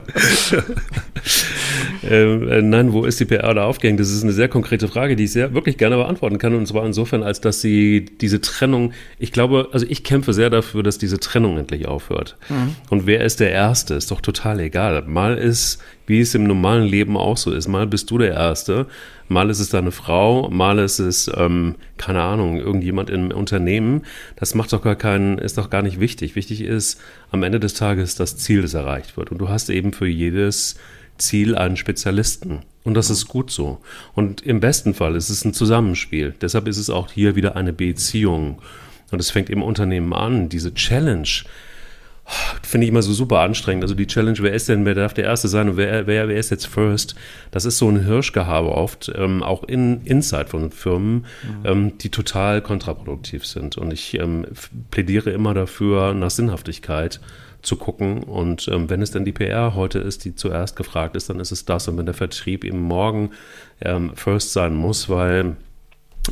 Ähm, 2.09 2.49
äh, 2.49 2.61
nein, 2.61 2.93
wo 2.93 3.05
ist 3.05 3.19
die 3.19 3.25
PR 3.25 3.53
da 3.53 3.65
aufgehängt? 3.65 3.99
Das 3.99 4.09
ist 4.09 4.23
eine 4.23 4.33
sehr 4.33 4.47
konkrete 4.47 4.87
Frage, 4.87 5.15
die 5.15 5.25
ich 5.25 5.31
sehr 5.31 5.53
wirklich 5.53 5.77
gerne 5.77 5.97
beantworten 5.97 6.37
kann. 6.37 6.55
Und 6.55 6.67
zwar 6.67 6.85
insofern, 6.85 7.23
als 7.23 7.41
dass 7.41 7.61
sie 7.61 8.05
diese 8.05 8.41
Trennung, 8.41 8.93
ich 9.17 9.31
glaube, 9.31 9.69
also 9.71 9.85
ich 9.87 10.03
kämpfe 10.03 10.33
sehr 10.33 10.49
dafür, 10.49 10.83
dass 10.83 10.97
diese 10.97 11.19
Trennung 11.19 11.57
endlich 11.57 11.87
aufhört. 11.87 12.37
Mhm. 12.49 12.75
Und 12.89 13.05
wer 13.05 13.23
ist 13.23 13.39
der 13.39 13.51
Erste? 13.51 13.95
Ist 13.95 14.11
doch 14.11 14.21
total 14.21 14.59
egal. 14.59 15.03
Mal 15.03 15.37
ist, 15.37 15.79
wie 16.07 16.21
es 16.21 16.33
im 16.35 16.43
normalen 16.43 16.85
Leben 16.85 17.17
auch 17.17 17.37
so 17.37 17.51
ist, 17.51 17.67
mal 17.67 17.87
bist 17.87 18.09
du 18.11 18.17
der 18.17 18.33
Erste, 18.33 18.87
mal 19.29 19.49
ist 19.49 19.59
es 19.59 19.69
deine 19.69 19.91
Frau, 19.91 20.49
mal 20.49 20.79
ist 20.79 20.99
es, 20.99 21.31
ähm, 21.35 21.75
keine 21.97 22.21
Ahnung, 22.21 22.57
irgendjemand 22.57 23.09
im 23.09 23.31
Unternehmen. 23.31 24.01
Das 24.35 24.55
macht 24.55 24.73
doch 24.73 24.81
gar 24.81 24.95
keinen, 24.95 25.37
ist 25.37 25.57
doch 25.57 25.69
gar 25.69 25.81
nicht 25.81 25.99
wichtig. 25.99 26.35
Wichtig 26.35 26.61
ist 26.61 26.99
am 27.31 27.43
Ende 27.43 27.59
des 27.59 27.75
Tages 27.75 28.15
das 28.15 28.37
Ziel, 28.37 28.61
das 28.61 28.73
erreicht 28.73 29.15
wird. 29.15 29.31
Und 29.31 29.37
du 29.37 29.47
hast 29.47 29.69
eben 29.69 29.93
für 29.93 30.07
jedes 30.07 30.75
Ziel 31.17 31.55
einen 31.55 31.77
Spezialisten. 31.77 32.59
Und 32.83 32.95
das 32.95 33.09
ist 33.09 33.27
gut 33.27 33.51
so. 33.51 33.79
Und 34.15 34.41
im 34.41 34.59
besten 34.59 34.93
Fall 34.93 35.15
ist 35.15 35.29
es 35.29 35.45
ein 35.45 35.53
Zusammenspiel. 35.53 36.33
Deshalb 36.41 36.67
ist 36.67 36.77
es 36.77 36.89
auch 36.89 37.11
hier 37.11 37.35
wieder 37.35 37.55
eine 37.55 37.73
Beziehung. 37.73 38.61
Und 39.11 39.19
es 39.19 39.31
fängt 39.31 39.49
im 39.49 39.63
Unternehmen 39.63 40.13
an, 40.13 40.49
diese 40.49 40.73
Challenge. 40.73 41.29
Finde 42.61 42.85
ich 42.85 42.91
immer 42.91 43.01
so 43.01 43.13
super 43.13 43.39
anstrengend. 43.39 43.83
Also 43.83 43.95
die 43.95 44.05
Challenge, 44.05 44.37
wer 44.41 44.53
ist 44.53 44.69
denn, 44.69 44.85
wer 44.85 44.93
darf 44.93 45.13
der 45.13 45.25
Erste 45.25 45.47
sein 45.47 45.69
und 45.69 45.77
wer, 45.77 46.05
wer, 46.05 46.27
wer 46.27 46.37
ist 46.37 46.51
jetzt 46.51 46.67
First? 46.67 47.15
Das 47.49 47.65
ist 47.65 47.79
so 47.79 47.89
ein 47.89 48.05
Hirschgehabe 48.05 48.69
oft, 48.69 49.11
ähm, 49.15 49.41
auch 49.41 49.63
in 49.63 50.01
Inside 50.05 50.47
von 50.47 50.71
Firmen, 50.71 51.25
mhm. 51.43 51.65
ähm, 51.65 51.97
die 51.97 52.09
total 52.09 52.61
kontraproduktiv 52.61 53.45
sind. 53.45 53.77
Und 53.77 53.91
ich 53.91 54.19
ähm, 54.19 54.45
plädiere 54.91 55.31
immer 55.31 55.55
dafür, 55.55 56.13
nach 56.13 56.29
Sinnhaftigkeit 56.29 57.19
zu 57.61 57.75
gucken. 57.75 58.23
Und 58.23 58.67
ähm, 58.67 58.89
wenn 58.89 59.01
es 59.01 59.11
denn 59.11 59.25
die 59.25 59.31
PR 59.31 59.73
heute 59.75 59.99
ist, 59.99 60.25
die 60.25 60.35
zuerst 60.35 60.75
gefragt 60.75 61.15
ist, 61.15 61.29
dann 61.29 61.39
ist 61.39 61.51
es 61.51 61.65
das. 61.65 61.87
Und 61.87 61.97
wenn 61.97 62.05
der 62.05 62.15
Vertrieb 62.15 62.63
eben 62.63 62.81
morgen 62.81 63.31
ähm, 63.81 64.11
First 64.15 64.53
sein 64.53 64.75
muss, 64.75 65.09
weil 65.09 65.55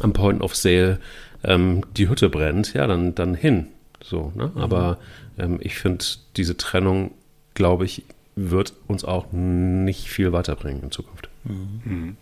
am 0.01 0.13
Point 0.13 0.41
of 0.41 0.55
Sale 0.55 0.99
ähm, 1.43 1.81
die 1.95 2.09
Hütte 2.09 2.29
brennt, 2.29 2.73
ja, 2.73 2.87
dann, 2.87 3.15
dann 3.15 3.33
hin. 3.33 3.67
So, 4.03 4.31
ne? 4.35 4.51
Mhm. 4.53 4.61
Aber 4.61 4.97
ähm, 5.37 5.59
ich 5.61 5.75
finde, 5.75 6.05
diese 6.35 6.57
Trennung, 6.57 7.11
glaube 7.53 7.85
ich, 7.85 8.03
wird 8.35 8.73
uns 8.87 9.03
auch 9.03 9.31
nicht 9.31 10.09
viel 10.09 10.31
weiterbringen 10.31 10.83
in 10.83 10.91
Zukunft. 10.91 11.29
Mhm. 11.43 11.81
Mhm. 11.83 12.17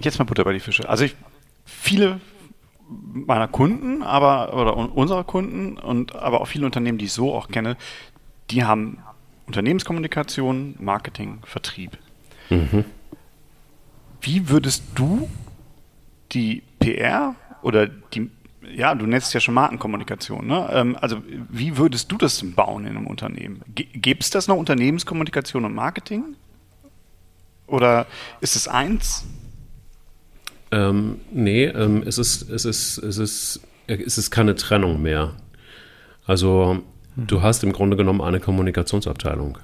Jetzt 0.00 0.18
mal 0.18 0.24
Butter 0.24 0.44
bei 0.44 0.52
die 0.52 0.60
Fische. 0.60 0.88
Also 0.88 1.04
ich, 1.04 1.14
viele 1.64 2.20
meiner 2.88 3.48
Kunden, 3.48 4.02
aber 4.02 4.54
oder 4.54 4.76
unserer 4.76 5.24
Kunden 5.24 5.78
und 5.78 6.14
aber 6.14 6.40
auch 6.40 6.46
viele 6.46 6.66
Unternehmen, 6.66 6.98
die 6.98 7.06
ich 7.06 7.12
so 7.12 7.32
auch 7.32 7.48
kenne, 7.48 7.76
die 8.50 8.64
haben 8.64 8.98
Unternehmenskommunikation, 9.46 10.76
Marketing, 10.78 11.38
Vertrieb. 11.44 11.98
Mhm. 12.50 12.84
Wie 14.20 14.48
würdest 14.48 14.84
du 14.94 15.28
die 16.32 16.62
PR 16.78 17.34
oder 17.62 17.86
die, 17.86 18.30
ja, 18.74 18.94
du 18.94 19.06
nennst 19.06 19.34
ja 19.34 19.40
schon 19.40 19.54
Markenkommunikation, 19.54 20.46
ne? 20.46 20.68
Ähm, 20.72 20.96
also 21.00 21.22
wie 21.48 21.76
würdest 21.76 22.10
du 22.12 22.16
das 22.16 22.42
bauen 22.54 22.86
in 22.86 22.96
einem 22.96 23.06
Unternehmen? 23.06 23.62
Gibt 23.74 24.22
es 24.22 24.30
das 24.30 24.48
noch 24.48 24.56
Unternehmenskommunikation 24.56 25.64
und 25.64 25.74
Marketing? 25.74 26.36
Oder 27.66 28.06
ist 28.40 28.56
es 28.56 28.68
eins? 28.68 29.24
Ähm, 30.70 31.20
nee, 31.32 31.64
ähm, 31.64 32.02
es, 32.06 32.18
ist, 32.18 32.48
es, 32.50 32.64
ist, 32.64 32.98
es, 32.98 33.18
ist, 33.18 33.60
es 33.86 34.18
ist 34.18 34.30
keine 34.30 34.54
Trennung 34.54 35.02
mehr. 35.02 35.34
Also. 36.26 36.82
Du 37.16 37.42
hast 37.42 37.64
im 37.64 37.72
Grunde 37.72 37.96
genommen 37.96 38.20
eine 38.20 38.40
Kommunikationsabteilung. 38.40 39.58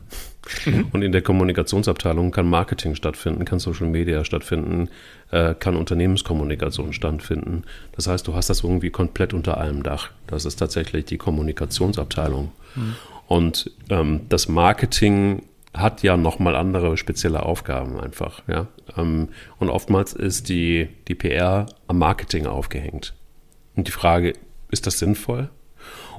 Mhm. 0.64 0.88
Und 0.92 1.02
in 1.02 1.12
der 1.12 1.22
Kommunikationsabteilung 1.22 2.30
kann 2.30 2.48
Marketing 2.48 2.94
stattfinden, 2.94 3.44
kann 3.44 3.58
Social 3.58 3.88
Media 3.88 4.24
stattfinden, 4.24 4.88
äh, 5.30 5.54
kann 5.54 5.76
Unternehmenskommunikation 5.76 6.92
stattfinden. 6.92 7.64
Das 7.92 8.06
heißt, 8.06 8.26
du 8.26 8.34
hast 8.34 8.50
das 8.50 8.62
irgendwie 8.62 8.90
komplett 8.90 9.34
unter 9.34 9.58
einem 9.58 9.82
Dach. 9.82 10.10
Das 10.26 10.44
ist 10.44 10.56
tatsächlich 10.56 11.04
die 11.04 11.18
Kommunikationsabteilung. 11.18 12.52
Mhm. 12.74 12.96
Und 13.26 13.70
ähm, 13.90 14.22
das 14.28 14.48
Marketing 14.48 15.42
hat 15.72 16.02
ja 16.02 16.16
nochmal 16.16 16.56
andere 16.56 16.96
spezielle 16.96 17.44
Aufgaben 17.44 18.00
einfach. 18.00 18.42
Ja? 18.48 18.66
Ähm, 18.96 19.28
und 19.58 19.70
oftmals 19.70 20.12
ist 20.12 20.48
die, 20.48 20.88
die 21.06 21.14
PR 21.14 21.66
am 21.86 21.98
Marketing 21.98 22.46
aufgehängt. 22.46 23.14
Und 23.76 23.86
die 23.86 23.92
Frage, 23.92 24.34
ist 24.70 24.86
das 24.86 24.98
sinnvoll? 24.98 25.48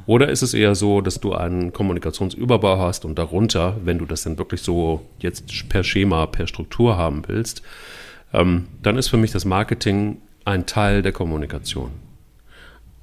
Oder 0.05 0.29
ist 0.29 0.41
es 0.41 0.53
eher 0.53 0.75
so, 0.75 1.01
dass 1.01 1.20
du 1.20 1.34
einen 1.34 1.74
Kommunikationsüberbau 1.74 2.79
hast 2.79 3.05
und 3.05 3.17
darunter, 3.17 3.77
wenn 3.84 3.98
du 3.98 4.05
das 4.05 4.24
dann 4.24 4.38
wirklich 4.38 4.62
so 4.62 5.05
jetzt 5.20 5.70
per 5.70 5.84
Schema, 5.84 6.25
per 6.25 6.48
Struktur 6.48 6.98
haben 6.98 7.24
willst, 7.27 7.62
ähm, 8.34 8.67
dann 8.81 8.98
ist 8.98 9.10
für 9.10 9.17
mich 9.17 9.31
das 9.31 9.46
Marketing 9.46 10.17
ein 10.46 10.65
Teil 10.65 11.01
der 11.01 11.12
Kommunikation. 11.12 11.91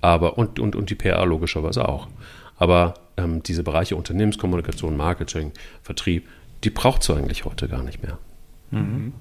Aber, 0.01 0.39
und, 0.39 0.59
und, 0.59 0.77
und 0.77 0.91
die 0.91 0.95
PR 0.95 1.25
logischerweise 1.27 1.89
auch. 1.89 2.09
Aber 2.57 2.95
ähm, 3.17 3.43
diese 3.43 3.63
Bereiche 3.63 3.97
Unternehmenskommunikation, 3.97 4.97
Marketing, 4.97 5.53
Vertrieb, 5.83 6.29
die 6.65 6.71
braucht 6.71 7.03
es 7.03 7.11
eigentlich 7.11 7.45
heute 7.45 7.69
gar 7.69 7.83
nicht 7.83 8.03
mehr. 8.03 8.19
Mhm. 8.71 9.13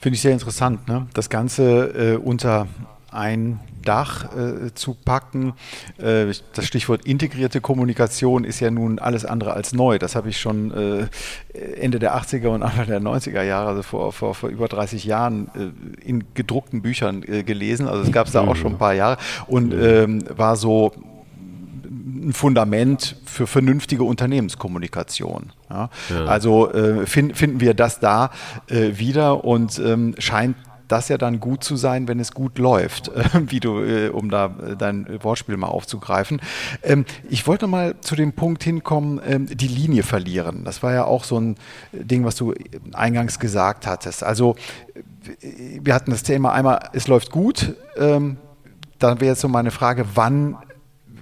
Finde 0.00 0.16
ich 0.16 0.22
sehr 0.22 0.32
interessant, 0.32 0.88
ne? 0.88 1.06
das 1.14 1.30
Ganze 1.30 2.14
äh, 2.14 2.16
unter 2.16 2.66
ein 3.12 3.60
Dach 3.84 4.34
äh, 4.36 4.72
zu 4.74 4.94
packen. 4.94 5.54
Äh, 5.98 6.32
das 6.54 6.66
Stichwort 6.66 7.04
integrierte 7.04 7.60
Kommunikation 7.60 8.44
ist 8.44 8.60
ja 8.60 8.70
nun 8.70 8.98
alles 8.98 9.24
andere 9.24 9.52
als 9.54 9.72
neu. 9.72 9.98
Das 9.98 10.14
habe 10.14 10.28
ich 10.28 10.40
schon 10.40 10.72
äh, 10.72 11.58
Ende 11.80 11.98
der 11.98 12.16
80er 12.16 12.48
und 12.48 12.62
Anfang 12.62 12.86
der 12.86 13.00
90er 13.00 13.42
Jahre, 13.42 13.70
also 13.70 13.82
vor, 13.82 14.12
vor, 14.12 14.34
vor 14.34 14.48
über 14.48 14.68
30 14.68 15.04
Jahren, 15.04 15.50
äh, 15.54 16.08
in 16.08 16.24
gedruckten 16.34 16.82
Büchern 16.82 17.22
äh, 17.22 17.42
gelesen. 17.42 17.88
Also 17.88 18.02
es 18.02 18.12
gab 18.12 18.26
es 18.26 18.32
da 18.32 18.42
auch 18.42 18.56
schon 18.56 18.72
ein 18.72 18.78
paar 18.78 18.94
Jahre 18.94 19.18
und 19.46 19.74
ähm, 19.74 20.24
war 20.34 20.56
so 20.56 20.92
ein 21.84 22.32
Fundament 22.32 23.16
für 23.24 23.48
vernünftige 23.48 24.04
Unternehmenskommunikation. 24.04 25.52
Ja? 25.68 25.90
Ja. 26.08 26.24
Also 26.26 26.72
äh, 26.72 27.04
find, 27.06 27.36
finden 27.36 27.60
wir 27.60 27.74
das 27.74 27.98
da 27.98 28.30
wieder 28.68 29.44
und 29.44 29.78
ähm, 29.78 30.14
scheint 30.18 30.56
das 30.92 31.08
ja 31.08 31.16
dann 31.16 31.40
gut 31.40 31.64
zu 31.64 31.76
sein, 31.76 32.06
wenn 32.06 32.20
es 32.20 32.32
gut 32.32 32.58
läuft, 32.58 33.08
äh, 33.16 33.24
wie 33.46 33.60
du, 33.60 33.80
äh, 33.80 34.08
um 34.10 34.30
da 34.30 34.46
äh, 34.46 34.76
dein 34.76 35.06
Wortspiel 35.22 35.56
mal 35.56 35.68
aufzugreifen. 35.68 36.40
Ähm, 36.82 37.06
ich 37.30 37.46
wollte 37.46 37.66
mal 37.66 37.94
zu 38.00 38.14
dem 38.14 38.34
Punkt 38.34 38.62
hinkommen, 38.62 39.20
ähm, 39.26 39.46
die 39.46 39.68
Linie 39.68 40.02
verlieren. 40.02 40.64
Das 40.64 40.82
war 40.82 40.92
ja 40.92 41.04
auch 41.04 41.24
so 41.24 41.40
ein 41.40 41.56
Ding, 41.92 42.24
was 42.24 42.36
du 42.36 42.54
eingangs 42.92 43.38
gesagt 43.38 43.86
hattest. 43.86 44.22
Also 44.22 44.54
wir 45.80 45.94
hatten 45.94 46.10
das 46.10 46.22
Thema 46.22 46.52
einmal, 46.52 46.90
es 46.92 47.08
läuft 47.08 47.30
gut. 47.30 47.74
Ähm, 47.96 48.36
dann 48.98 49.20
wäre 49.20 49.30
jetzt 49.30 49.40
so 49.40 49.48
meine 49.48 49.70
Frage, 49.70 50.04
wann 50.14 50.58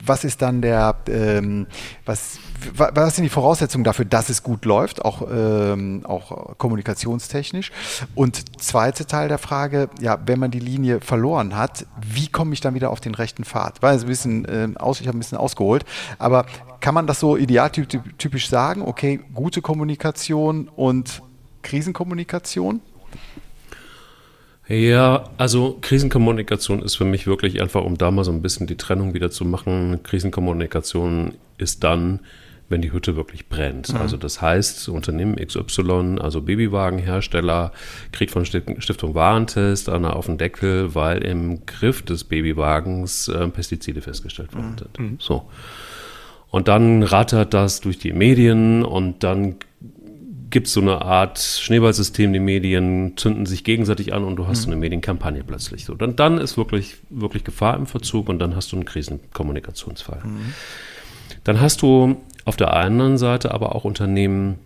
was 0.05 0.25
ist 0.25 0.43
dann 0.43 0.63
der, 0.63 0.97
ähm, 1.09 1.67
was, 2.05 2.39
was 2.77 3.17
sind 3.17 3.25
die 3.25 3.31
Voraussetzungen 3.31 3.85
dafür, 3.85 4.05
dass 4.05 4.29
es 4.29 4.43
gut 4.43 4.65
läuft, 4.65 5.05
auch, 5.05 5.27
ähm, 5.33 6.03
auch 6.05 6.57
kommunikationstechnisch? 6.59 7.73
Und 8.15 8.61
zweite 8.61 9.07
Teil 9.07 9.29
der 9.29 9.39
Frage, 9.39 9.89
ja, 10.01 10.19
wenn 10.27 10.39
man 10.39 10.51
die 10.51 10.61
Linie 10.61 11.01
verloren 11.01 11.57
hat, 11.57 11.87
wie 12.01 12.29
komme 12.29 12.55
ich 12.55 12.61
dann 12.61 12.75
wieder 12.75 12.91
auf 12.91 13.01
den 13.01 13.15
rechten 13.15 13.45
Pfad? 13.45 13.83
Weil 13.83 13.99
ein 13.99 14.07
bisschen 14.07 14.45
äh, 14.45 14.69
aus, 14.77 15.01
ich 15.01 15.09
habe 15.09 15.17
ein 15.17 15.21
bisschen 15.21 15.39
ausgeholt, 15.39 15.85
aber 16.19 16.47
kann 16.81 16.95
man 16.95 17.07
das 17.07 17.21
so 17.21 17.37
idealtypisch 17.37 18.49
sagen? 18.49 18.83
Okay, 18.83 19.21
gute 19.35 19.63
Kommunikation 19.63 20.69
und 20.69 21.23
Krisenkommunikation? 21.63 22.81
Ja, 24.71 25.25
also 25.37 25.79
Krisenkommunikation 25.81 26.81
ist 26.81 26.95
für 26.95 27.05
mich 27.05 27.27
wirklich 27.27 27.61
einfach, 27.61 27.83
um 27.83 27.99
da 27.99 28.13
mal 28.13 28.25
so 28.25 28.31
ein 28.31 28.41
bisschen 28.41 28.69
die 28.69 28.77
Trennung 28.77 29.15
wieder 29.15 29.33
zu 29.33 29.45
machen. 29.45 30.01
Krisenkommunikation 30.05 31.35
ist 31.59 31.83
dann, 31.83 32.21
wenn 32.71 32.81
die 32.81 32.93
Hütte 32.93 33.17
wirklich 33.17 33.49
brennt. 33.49 33.93
Mhm. 33.93 34.01
Also 34.01 34.17
das 34.17 34.41
heißt, 34.41 34.89
Unternehmen 34.89 35.37
XY, 35.37 36.19
also 36.21 36.41
Babywagenhersteller, 36.41 37.73
kriegt 38.13 38.31
von 38.31 38.47
Stiftung 38.47 39.15
Warentest 39.15 39.89
einer 39.91 40.17
auf 40.17 40.27
den 40.27 40.39
Deckel, 40.39 40.95
weil 40.95 41.23
im 41.23 41.67
Griff 41.67 42.03
des 42.03 42.25
Babywagens 42.25 43.29
äh, 43.29 43.49
Pestizide 43.49 44.01
festgestellt 44.01 44.55
worden 44.55 44.77
sind. 44.79 44.99
Mhm. 44.99 45.17
So. 45.19 45.51
Und 46.51 46.69
dann 46.69 47.03
rattert 47.03 47.55
das 47.55 47.81
durch 47.81 47.99
die 47.99 48.13
Medien 48.13 48.85
und 48.85 49.23
dann 49.25 49.57
gibt 50.51 50.67
es 50.67 50.73
so 50.73 50.81
eine 50.81 51.03
Art 51.03 51.39
Schneeballsystem, 51.39 52.33
die 52.33 52.41
Medien 52.41 53.17
zünden 53.17 53.47
sich 53.47 53.63
gegenseitig 53.63 54.13
an 54.13 54.25
und 54.25 54.37
du 54.37 54.47
hast 54.47 54.61
mhm. 54.61 54.63
so 54.63 54.71
eine 54.71 54.81
Medienkampagne 54.81 55.45
plötzlich. 55.45 55.85
So, 55.85 55.95
dann, 55.95 56.17
dann 56.17 56.39
ist 56.39 56.57
wirklich, 56.57 56.97
wirklich 57.09 57.45
Gefahr 57.45 57.77
im 57.77 57.87
Verzug 57.87 58.29
und 58.29 58.39
dann 58.41 58.57
hast 58.57 58.73
du 58.73 58.77
einen 58.77 58.85
Krisenkommunikationsfall. 58.85 60.23
Mhm. 60.25 60.55
Dann 61.45 61.61
hast 61.61 61.83
du 61.83 62.17
auf 62.51 62.57
der 62.57 62.75
anderen 62.75 63.17
Seite 63.17 63.55
aber 63.55 63.77
auch 63.77 63.85
Unternehmen, 63.85 64.59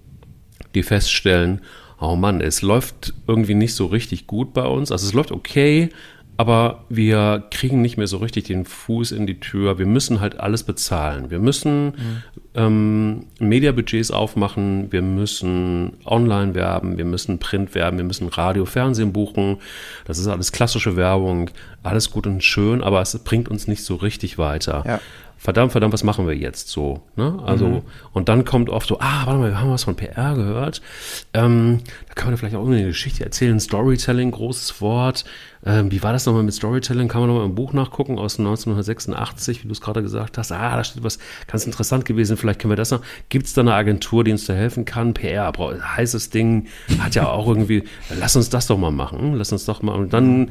die 0.75 0.83
feststellen, 0.83 1.61
oh 2.00 2.17
Mann, 2.17 2.41
es 2.41 2.62
läuft 2.62 3.12
irgendwie 3.26 3.53
nicht 3.53 3.75
so 3.75 3.85
richtig 3.85 4.26
gut 4.26 4.55
bei 4.55 4.64
uns. 4.64 4.91
Also 4.91 5.07
es 5.07 5.12
läuft 5.12 5.33
okay, 5.33 5.91
aber 6.38 6.87
wir 6.88 7.45
kriegen 7.50 7.83
nicht 7.83 7.99
mehr 7.99 8.07
so 8.07 8.17
richtig 8.17 8.45
den 8.45 8.64
Fuß 8.64 9.12
in 9.12 9.26
die 9.26 9.38
Tür. 9.38 9.79
Wir 9.79 9.85
müssen 9.85 10.21
halt 10.21 10.41
alles 10.41 10.62
bezahlen. 10.62 11.31
Wir 11.31 11.41
müssen 11.41 11.88
mhm. 11.88 12.23
ähm, 12.55 13.26
Mediabudgets 13.38 14.11
aufmachen, 14.11 14.91
wir 14.91 15.03
müssen 15.03 15.99
online 16.07 16.55
werben, 16.55 16.97
wir 16.97 17.05
müssen 17.05 17.38
Print 17.38 17.75
werben, 17.75 17.99
wir 17.99 18.05
müssen 18.07 18.29
Radio, 18.29 18.64
Fernsehen 18.64 19.12
buchen. 19.12 19.59
Das 20.07 20.19
ist 20.19 20.26
alles 20.26 20.53
klassische 20.53 20.97
Werbung, 20.97 21.50
alles 21.83 22.11
gut 22.11 22.26
und 22.26 22.43
schön, 22.43 22.83
aber 22.83 23.03
es 23.03 23.17
bringt 23.19 23.50
uns 23.50 23.69
nicht 23.69 23.85
so 23.85 23.97
richtig 23.97 24.38
weiter. 24.38 24.85
Ja 24.87 25.00
verdammt, 25.38 25.73
verdammt, 25.73 25.93
was 25.93 26.05
machen 26.05 26.26
wir 26.26 26.35
jetzt 26.35 26.69
so? 26.69 27.03
Ne? 27.17 27.38
Also, 27.45 27.67
mhm. 27.67 27.83
und 28.12 28.29
dann 28.29 28.45
kommt 28.45 28.71
oft 28.71 28.88
so, 28.88 28.99
ah, 29.00 29.26
warte 29.26 29.38
mal, 29.38 29.50
wir 29.50 29.61
haben 29.61 29.71
was 29.71 29.85
von 29.85 29.95
PR 29.95 30.35
gehört. 30.35 30.81
Ähm, 31.33 31.81
da 32.09 32.14
kann 32.14 32.29
man 32.29 32.37
vielleicht 32.37 32.57
auch 32.57 32.67
eine 32.67 32.85
Geschichte 32.85 33.25
erzählen. 33.25 33.61
Storytelling, 33.61 34.31
großes 34.31 34.81
Wort. 34.81 35.25
Ähm, 35.67 35.91
wie 35.91 36.03
war 36.03 36.12
das 36.12 36.26
nochmal 36.26 36.43
mit 36.43 36.55
Storytelling? 36.55 37.09
Kann 37.09 37.23
man 37.23 37.31
nochmal 37.31 37.47
im 37.47 37.55
Buch 37.55 37.73
nachgucken 37.73 38.19
aus 38.19 38.38
1986, 38.38 39.64
wie 39.64 39.69
du 39.69 39.73
es 39.73 39.81
gerade 39.81 40.03
gesagt 40.03 40.37
hast. 40.37 40.53
Ah, 40.53 40.76
da 40.76 40.85
steht 40.85 41.03
was 41.03 41.19
ganz 41.47 41.64
interessant 41.64 42.05
gewesen. 42.05 42.37
Vielleicht 42.37 42.61
können 42.61 42.73
wir 42.73 42.76
das 42.76 42.91
noch. 42.91 43.00
Gibt 43.29 43.47
es 43.47 43.55
da 43.55 43.62
eine 43.62 43.75
Agentur, 43.75 44.25
die 44.25 44.33
uns 44.33 44.47
da 44.47 44.53
helfen 44.53 44.85
kann? 44.85 45.14
PR, 45.14 45.53
heißes 45.59 46.31
Ding, 46.31 46.69
hat 46.99 47.14
ja 47.14 47.29
auch 47.29 47.47
irgendwie, 47.47 47.85
lass 48.19 48.37
uns 48.37 48.50
das 48.50 48.67
doch 48.67 48.79
mal 48.79 48.91
machen. 48.91 49.35
Lass 49.35 49.53
uns 49.53 49.64
doch 49.64 49.83
mal. 49.83 49.95
Und 49.95 50.12
dann 50.12 50.50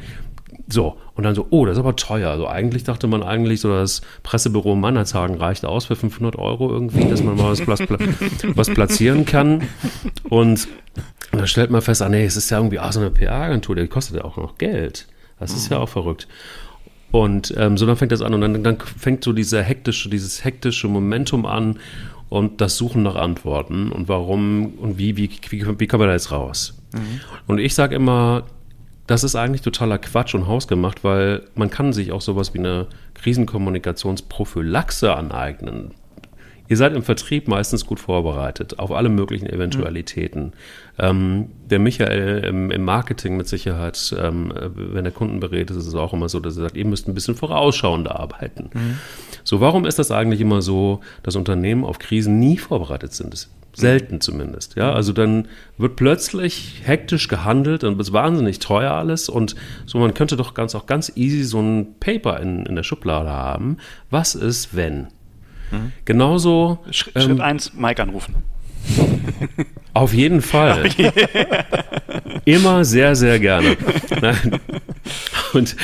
so, 0.68 0.98
und 1.16 1.24
dann 1.24 1.36
so, 1.36 1.48
oh, 1.50 1.66
das 1.66 1.74
ist 1.74 1.80
aber 1.80 1.96
teuer. 1.96 2.30
Also 2.30 2.48
eigentlich 2.48 2.84
dachte 2.84 3.08
man 3.08 3.22
eigentlich, 3.22 3.60
so 3.60 3.70
das 3.70 4.02
Pressebüro 4.24 4.76
Mannershagen 4.76 5.36
reicht 5.36 5.66
aus 5.66 5.86
für 5.86 5.96
500 5.96 6.38
Euro 6.38 6.72
irgendwie, 6.72 7.06
dass 7.06 7.22
man 7.22 7.36
mal 7.36 7.52
was, 7.52 7.68
was 8.56 8.70
platzieren 8.70 9.26
kann. 9.26 9.64
Und 10.30 10.68
dann 11.32 11.48
stellt 11.48 11.70
man 11.70 11.82
fest, 11.82 12.02
ah 12.02 12.10
nee, 12.10 12.26
es 12.26 12.38
ist 12.38 12.50
ja 12.50 12.58
irgendwie, 12.58 12.80
ah, 12.80 12.92
so 12.92 13.02
eine 13.02 13.10
PR-Agentur, 13.10 13.76
die 13.76 13.88
kostet 13.88 14.18
ja 14.18 14.24
auch 14.24 14.38
noch 14.38 14.58
Geld. 14.58 15.08
Das 15.40 15.52
ist 15.52 15.70
ja 15.70 15.80
auch 15.80 15.90
verrückt. 15.90 16.28
Und 17.12 17.54
ähm, 17.58 17.78
so 17.78 17.86
dann 17.86 17.98
fängt 17.98 18.12
das 18.12 18.22
an 18.22 18.34
und 18.34 18.42
dann, 18.42 18.64
dann 18.64 18.78
fängt 18.80 19.24
so 19.24 19.34
diese 19.34 19.62
hektische, 19.62 20.10
dieses 20.10 20.44
hektische 20.44 20.88
Momentum 20.88 21.46
an 21.46 21.78
und 22.30 22.62
das 22.62 22.78
Suchen 22.78 23.04
nach 23.04 23.16
Antworten 23.16 23.92
und 23.92 24.08
warum 24.08 24.74
und 24.80 24.98
wie, 24.98 25.16
wie, 25.18 25.30
wie, 25.50 25.80
wie 25.80 25.88
kommen 25.88 26.02
wir 26.02 26.08
da 26.08 26.14
jetzt 26.14 26.32
raus? 26.32 26.82
Mhm. 26.94 27.20
Und 27.46 27.60
ich 27.60 27.76
sage 27.76 27.94
immer, 27.94 28.46
das 29.08 29.24
ist 29.24 29.36
eigentlich 29.36 29.62
totaler 29.62 29.98
Quatsch 29.98 30.34
und 30.34 30.48
hausgemacht, 30.48 31.04
weil 31.04 31.44
man 31.56 31.70
kann 31.70 31.94
sich 31.94 32.12
auch 32.12 32.22
sowas 32.22 32.54
wie 32.54 32.60
eine 32.60 32.88
Krisenkommunikationsprophylaxe 33.16 35.14
aneignen. 35.14 35.92
Ihr 36.70 36.78
seid 36.78 36.94
im 36.94 37.04
Vertrieb 37.04 37.50
meistens 37.50 37.86
gut 37.86 38.00
vorbereitet 38.00 38.80
auf 38.80 38.92
alle 38.92 39.10
möglichen 39.10 39.48
Eventualitäten. 39.48 40.44
Mhm. 40.46 40.52
Ähm, 40.98 41.46
der 41.70 41.80
Michael 41.80 42.46
im, 42.46 42.72
im, 42.72 42.86
Marketing 42.86 43.36
mit 43.36 43.48
Sicherheit, 43.48 44.16
ähm, 44.18 44.54
wenn 44.56 45.04
er 45.04 45.12
Kunden 45.12 45.42
berät, 45.42 45.70
ist 45.72 45.78
es 45.78 45.94
auch 45.94 46.14
immer 46.14 46.30
so, 46.30 46.40
dass 46.40 46.56
er 46.56 46.64
sagt, 46.64 46.78
ihr 46.78 46.86
müsst 46.86 47.08
ein 47.08 47.14
bisschen 47.14 47.36
vorausschauender 47.36 48.18
arbeiten. 48.18 48.70
Mhm. 48.74 48.98
So, 49.44 49.60
warum 49.60 49.86
ist 49.86 50.00
das 50.00 50.10
eigentlich 50.10 50.40
immer 50.40 50.62
so, 50.62 51.02
dass 51.22 51.36
Unternehmen 51.36 51.84
auf 51.84 52.00
Krisen 52.00 52.40
nie 52.40 52.58
vorbereitet 52.58 53.14
sind? 53.14 53.50
Selten 53.76 54.22
zumindest. 54.22 54.76
Ja, 54.76 54.94
also 54.94 55.14
dann 55.14 55.48
wird 55.78 55.96
plötzlich 55.96 56.82
hektisch 56.84 57.28
gehandelt 57.28 57.84
und 57.84 58.00
ist 58.00 58.14
wahnsinnig 58.14 58.60
teuer 58.60 58.92
alles 58.92 59.30
und 59.30 59.56
so 59.86 59.98
man 59.98 60.14
könnte 60.14 60.38
doch 60.38 60.54
ganz 60.54 60.76
auch 60.76 60.86
ganz 60.86 61.12
easy 61.16 61.44
so 61.44 61.60
ein 61.60 61.96
Paper 62.00 62.40
in, 62.40 62.66
in 62.66 62.76
der 62.76 62.84
Schublade 62.84 63.32
haben. 63.32 63.78
Was 64.10 64.36
ist, 64.36 64.76
wenn? 64.76 65.08
Mhm. 65.72 65.92
Genauso. 66.06 66.80
Schritt, 66.92 67.16
ähm, 67.16 67.22
Schritt 67.24 67.42
eins, 67.42 67.74
Mike 67.74 68.02
anrufen. 68.02 68.36
Auf 69.94 70.14
jeden 70.14 70.42
Fall. 70.42 70.90
Immer 72.46 72.84
sehr, 72.84 73.16
sehr 73.16 73.40
gerne. 73.40 73.78
Und, 75.54 75.76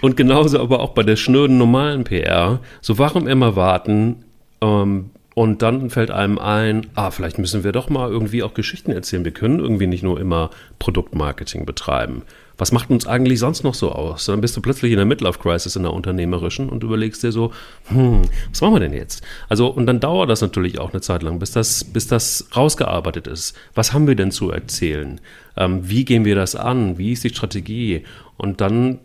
und 0.00 0.16
genauso 0.16 0.60
aber 0.60 0.80
auch 0.80 0.90
bei 0.90 1.02
der 1.02 1.16
schnöden 1.16 1.58
normalen 1.58 2.04
PR. 2.04 2.60
So, 2.80 2.98
warum 2.98 3.26
immer 3.26 3.56
warten, 3.56 4.24
ähm, 4.60 5.10
und 5.34 5.62
dann 5.62 5.90
fällt 5.90 6.12
einem 6.12 6.38
ein, 6.38 6.86
ah, 6.94 7.10
vielleicht 7.10 7.38
müssen 7.38 7.64
wir 7.64 7.72
doch 7.72 7.90
mal 7.90 8.08
irgendwie 8.08 8.44
auch 8.44 8.54
Geschichten 8.54 8.92
erzählen. 8.92 9.24
Wir 9.24 9.32
können 9.32 9.58
irgendwie 9.58 9.88
nicht 9.88 10.04
nur 10.04 10.20
immer 10.20 10.50
Produktmarketing 10.78 11.66
betreiben. 11.66 12.22
Was 12.56 12.70
macht 12.70 12.90
uns 12.90 13.04
eigentlich 13.04 13.40
sonst 13.40 13.64
noch 13.64 13.74
so 13.74 13.90
aus? 13.90 14.26
Dann 14.26 14.40
bist 14.40 14.56
du 14.56 14.60
plötzlich 14.60 14.92
in 14.92 14.96
der 14.98 15.06
Midlife-Crisis 15.06 15.74
in 15.74 15.82
der 15.82 15.92
unternehmerischen 15.92 16.68
und 16.68 16.84
überlegst 16.84 17.24
dir 17.24 17.32
so, 17.32 17.52
hm, 17.88 18.22
was 18.48 18.60
machen 18.60 18.74
wir 18.74 18.80
denn 18.80 18.92
jetzt? 18.92 19.24
Also, 19.48 19.66
und 19.66 19.86
dann 19.86 19.98
dauert 19.98 20.30
das 20.30 20.40
natürlich 20.40 20.78
auch 20.78 20.92
eine 20.92 21.00
Zeit 21.00 21.24
lang, 21.24 21.40
bis 21.40 21.50
das, 21.50 21.82
bis 21.82 22.06
das 22.06 22.46
rausgearbeitet 22.54 23.26
ist. 23.26 23.56
Was 23.74 23.92
haben 23.92 24.06
wir 24.06 24.14
denn 24.14 24.30
zu 24.30 24.52
erzählen? 24.52 25.20
Ähm, 25.56 25.88
wie 25.88 26.04
gehen 26.04 26.24
wir 26.24 26.36
das 26.36 26.54
an? 26.54 26.96
Wie 26.96 27.10
ist 27.10 27.24
die 27.24 27.30
Strategie? 27.30 28.04
Und 28.36 28.60
dann 28.60 29.00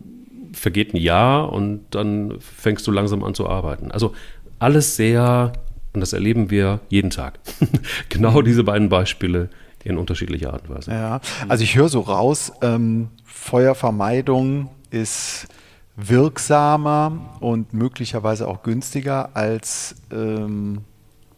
vergeht 0.52 0.94
ein 0.94 0.98
Jahr 0.98 1.52
und 1.52 1.86
dann 1.90 2.34
fängst 2.38 2.86
du 2.86 2.92
langsam 2.92 3.24
an 3.24 3.34
zu 3.34 3.48
arbeiten. 3.48 3.90
Also 3.90 4.14
alles 4.60 4.94
sehr 4.94 5.52
und 5.92 6.00
das 6.00 6.12
erleben 6.12 6.50
wir 6.50 6.80
jeden 6.88 7.10
Tag. 7.10 7.38
genau 8.08 8.42
diese 8.42 8.64
beiden 8.64 8.88
Beispiele 8.88 9.50
in 9.84 9.96
unterschiedlicher 9.96 10.52
Art 10.52 10.68
und 10.68 10.76
Weise. 10.76 10.90
Ja, 10.90 11.20
also 11.48 11.64
ich 11.64 11.76
höre 11.76 11.88
so 11.88 12.00
raus, 12.00 12.52
ähm, 12.62 13.08
Feuervermeidung 13.24 14.70
ist 14.90 15.48
wirksamer 15.96 17.36
und 17.40 17.72
möglicherweise 17.72 18.46
auch 18.46 18.62
günstiger 18.62 19.30
als 19.34 19.96
ähm, 20.12 20.82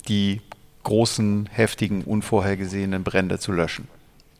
die 0.08 0.40
großen, 0.82 1.48
heftigen, 1.50 2.02
unvorhergesehenen 2.02 3.04
Brände 3.04 3.38
zu 3.38 3.52
löschen. 3.52 3.88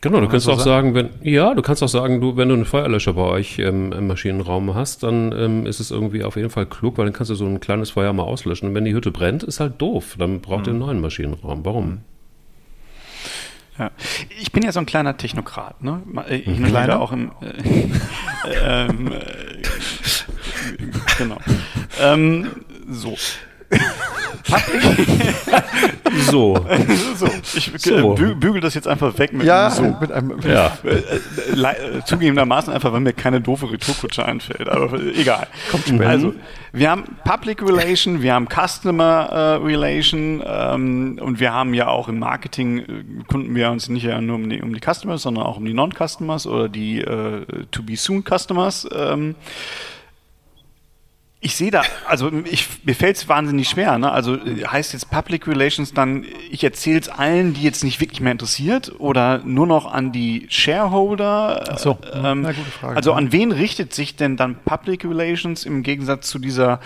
Genau, 0.03 0.21
du 0.21 0.27
kannst 0.27 0.49
auch 0.49 0.59
sagen, 0.59 0.97
wenn, 0.97 1.11
ja, 1.23 1.55
du 1.55 1.63
kannst 1.63 1.81
auch 1.81 1.89
sagen, 1.89 2.21
du, 2.21 2.37
wenn 2.37 2.49
du 2.49 2.55
einen 2.55 2.65
Feuerlöscher 2.65 3.13
bei 3.13 3.23
euch 3.23 3.61
ähm, 3.61 3.93
im 3.93 4.09
Maschinenraum 4.09 4.75
hast, 4.75 5.05
dann 5.05 5.31
ähm, 5.31 5.65
ist 5.65 5.79
es 5.79 5.93
irgendwie 5.93 6.25
auf 6.25 6.35
jeden 6.35 6.51
Fall 6.51 6.67
klug, 6.67 6.99
weil 6.99 7.05
dann 7.05 7.15
kannst 7.15 7.31
du 7.31 7.37
so 7.37 7.47
ein 7.47 7.61
kleines 7.61 7.91
Feuer 7.91 8.13
mal 8.13 8.25
auslöschen. 8.25 8.69
Und 8.69 8.75
wenn 8.75 8.85
die 8.85 8.95
Hütte 8.95 9.13
brennt, 9.13 9.45
ist 9.45 9.61
halt 9.61 9.81
doof. 9.81 10.17
Dann 10.19 10.41
braucht 10.41 10.63
mhm. 10.63 10.67
ihr 10.67 10.71
einen 10.71 10.79
neuen 10.81 11.01
Maschinenraum. 11.01 11.65
Warum? 11.65 11.87
Mhm. 11.87 12.01
Ja. 13.79 13.91
Ich 14.41 14.51
bin 14.51 14.65
ja 14.65 14.73
so 14.73 14.81
ein 14.81 14.87
kleiner 14.87 15.17
Technokrat, 15.17 15.85
ne? 15.85 16.03
Ich 16.29 16.47
mhm. 16.49 16.65
kleiner 16.65 17.01
auch 17.01 17.13
im 17.13 17.31
äh, 17.41 17.87
ähm, 18.89 19.13
äh, 19.13 19.63
genau. 21.17 21.39
Ähm, 22.01 22.49
so. 22.91 23.17
so. 26.31 26.67
so. 27.17 27.27
Ich 27.55 27.71
so. 27.79 28.15
Bü 28.15 28.35
bügel 28.35 28.61
das 28.61 28.75
jetzt 28.75 28.89
einfach 28.89 29.19
weg 29.19 29.33
mit 29.33 29.47
ja, 29.47 29.71
so. 29.71 29.97
Mit 30.01 30.13
einem, 30.13 30.39
ja. 30.47 30.77
Äh, 30.85 30.97
äh, 31.53 32.05
zugegebenermaßen 32.05 32.73
einfach, 32.73 32.93
wenn 32.93 33.03
mir 33.03 33.13
keine 33.13 33.41
doofe 33.41 33.71
Retourkutsche 33.71 34.25
einfällt. 34.25 34.69
Aber 34.69 35.01
egal. 35.01 35.47
Kommt 35.71 35.87
später. 35.87 36.09
Also, 36.09 36.35
wir 36.73 36.91
haben 36.91 37.05
Public 37.25 37.63
Relation, 37.63 38.23
wir 38.23 38.35
haben 38.35 38.49
Customer 38.49 39.59
uh, 39.61 39.65
Relation 39.65 40.43
ähm, 40.45 41.19
und 41.21 41.39
wir 41.41 41.53
haben 41.53 41.75
ja 41.75 41.89
auch 41.89 42.09
im 42.09 42.19
Marketing, 42.19 43.25
kunden 43.27 43.55
wir 43.55 43.71
uns 43.71 43.89
nicht 43.89 44.05
ja 44.05 44.21
nur 44.21 44.37
um 44.37 44.49
die, 44.49 44.63
um 44.63 44.75
die 44.75 44.81
Customers, 44.81 45.23
sondern 45.23 45.45
auch 45.45 45.59
um 45.59 45.65
die 45.65 45.75
Non-Customers 45.75 46.47
oder 46.47 46.69
die 46.69 47.01
äh, 47.01 47.45
To-Be-Soon-Customers. 47.71 48.89
Ähm, 48.95 49.35
ich 51.45 51.57
sehe 51.57 51.73
da, 51.73 51.83
also 52.07 52.31
ich, 52.45 52.69
mir 52.85 52.95
fällt 52.95 53.17
es 53.17 53.29
wahnsinnig 53.29 53.69
schwer. 53.69 53.99
Ne? 53.99 54.13
Also 54.13 54.39
heißt 54.39 54.93
jetzt 54.93 55.11
Public 55.11 55.49
Relations 55.49 55.93
dann, 55.93 56.25
ich 56.51 56.63
erzähle 56.63 57.01
es 57.01 57.09
allen, 57.09 57.53
die 57.53 57.63
jetzt 57.63 57.83
nicht 57.83 58.01
wirklich 58.01 58.21
mehr 58.21 58.31
interessiert 58.31 58.93
oder 59.01 59.39
nur 59.39 59.67
noch 59.67 59.93
an 59.93 60.13
die 60.13 60.47
Shareholder? 60.49 61.65
Ach 61.69 61.79
so, 61.79 61.99
ähm, 62.15 62.43
na, 62.43 62.53
gute 62.53 62.71
Frage. 62.71 62.97
Also 62.97 63.13
an 63.13 63.33
wen 63.33 63.51
richtet 63.51 63.93
sich 63.93 64.15
denn 64.15 64.37
dann 64.37 64.55
Public 64.65 65.05
Relations 65.05 65.65
im 65.65 65.83
Gegensatz 65.83 66.29
zu 66.29 66.39
dieser 66.39 66.79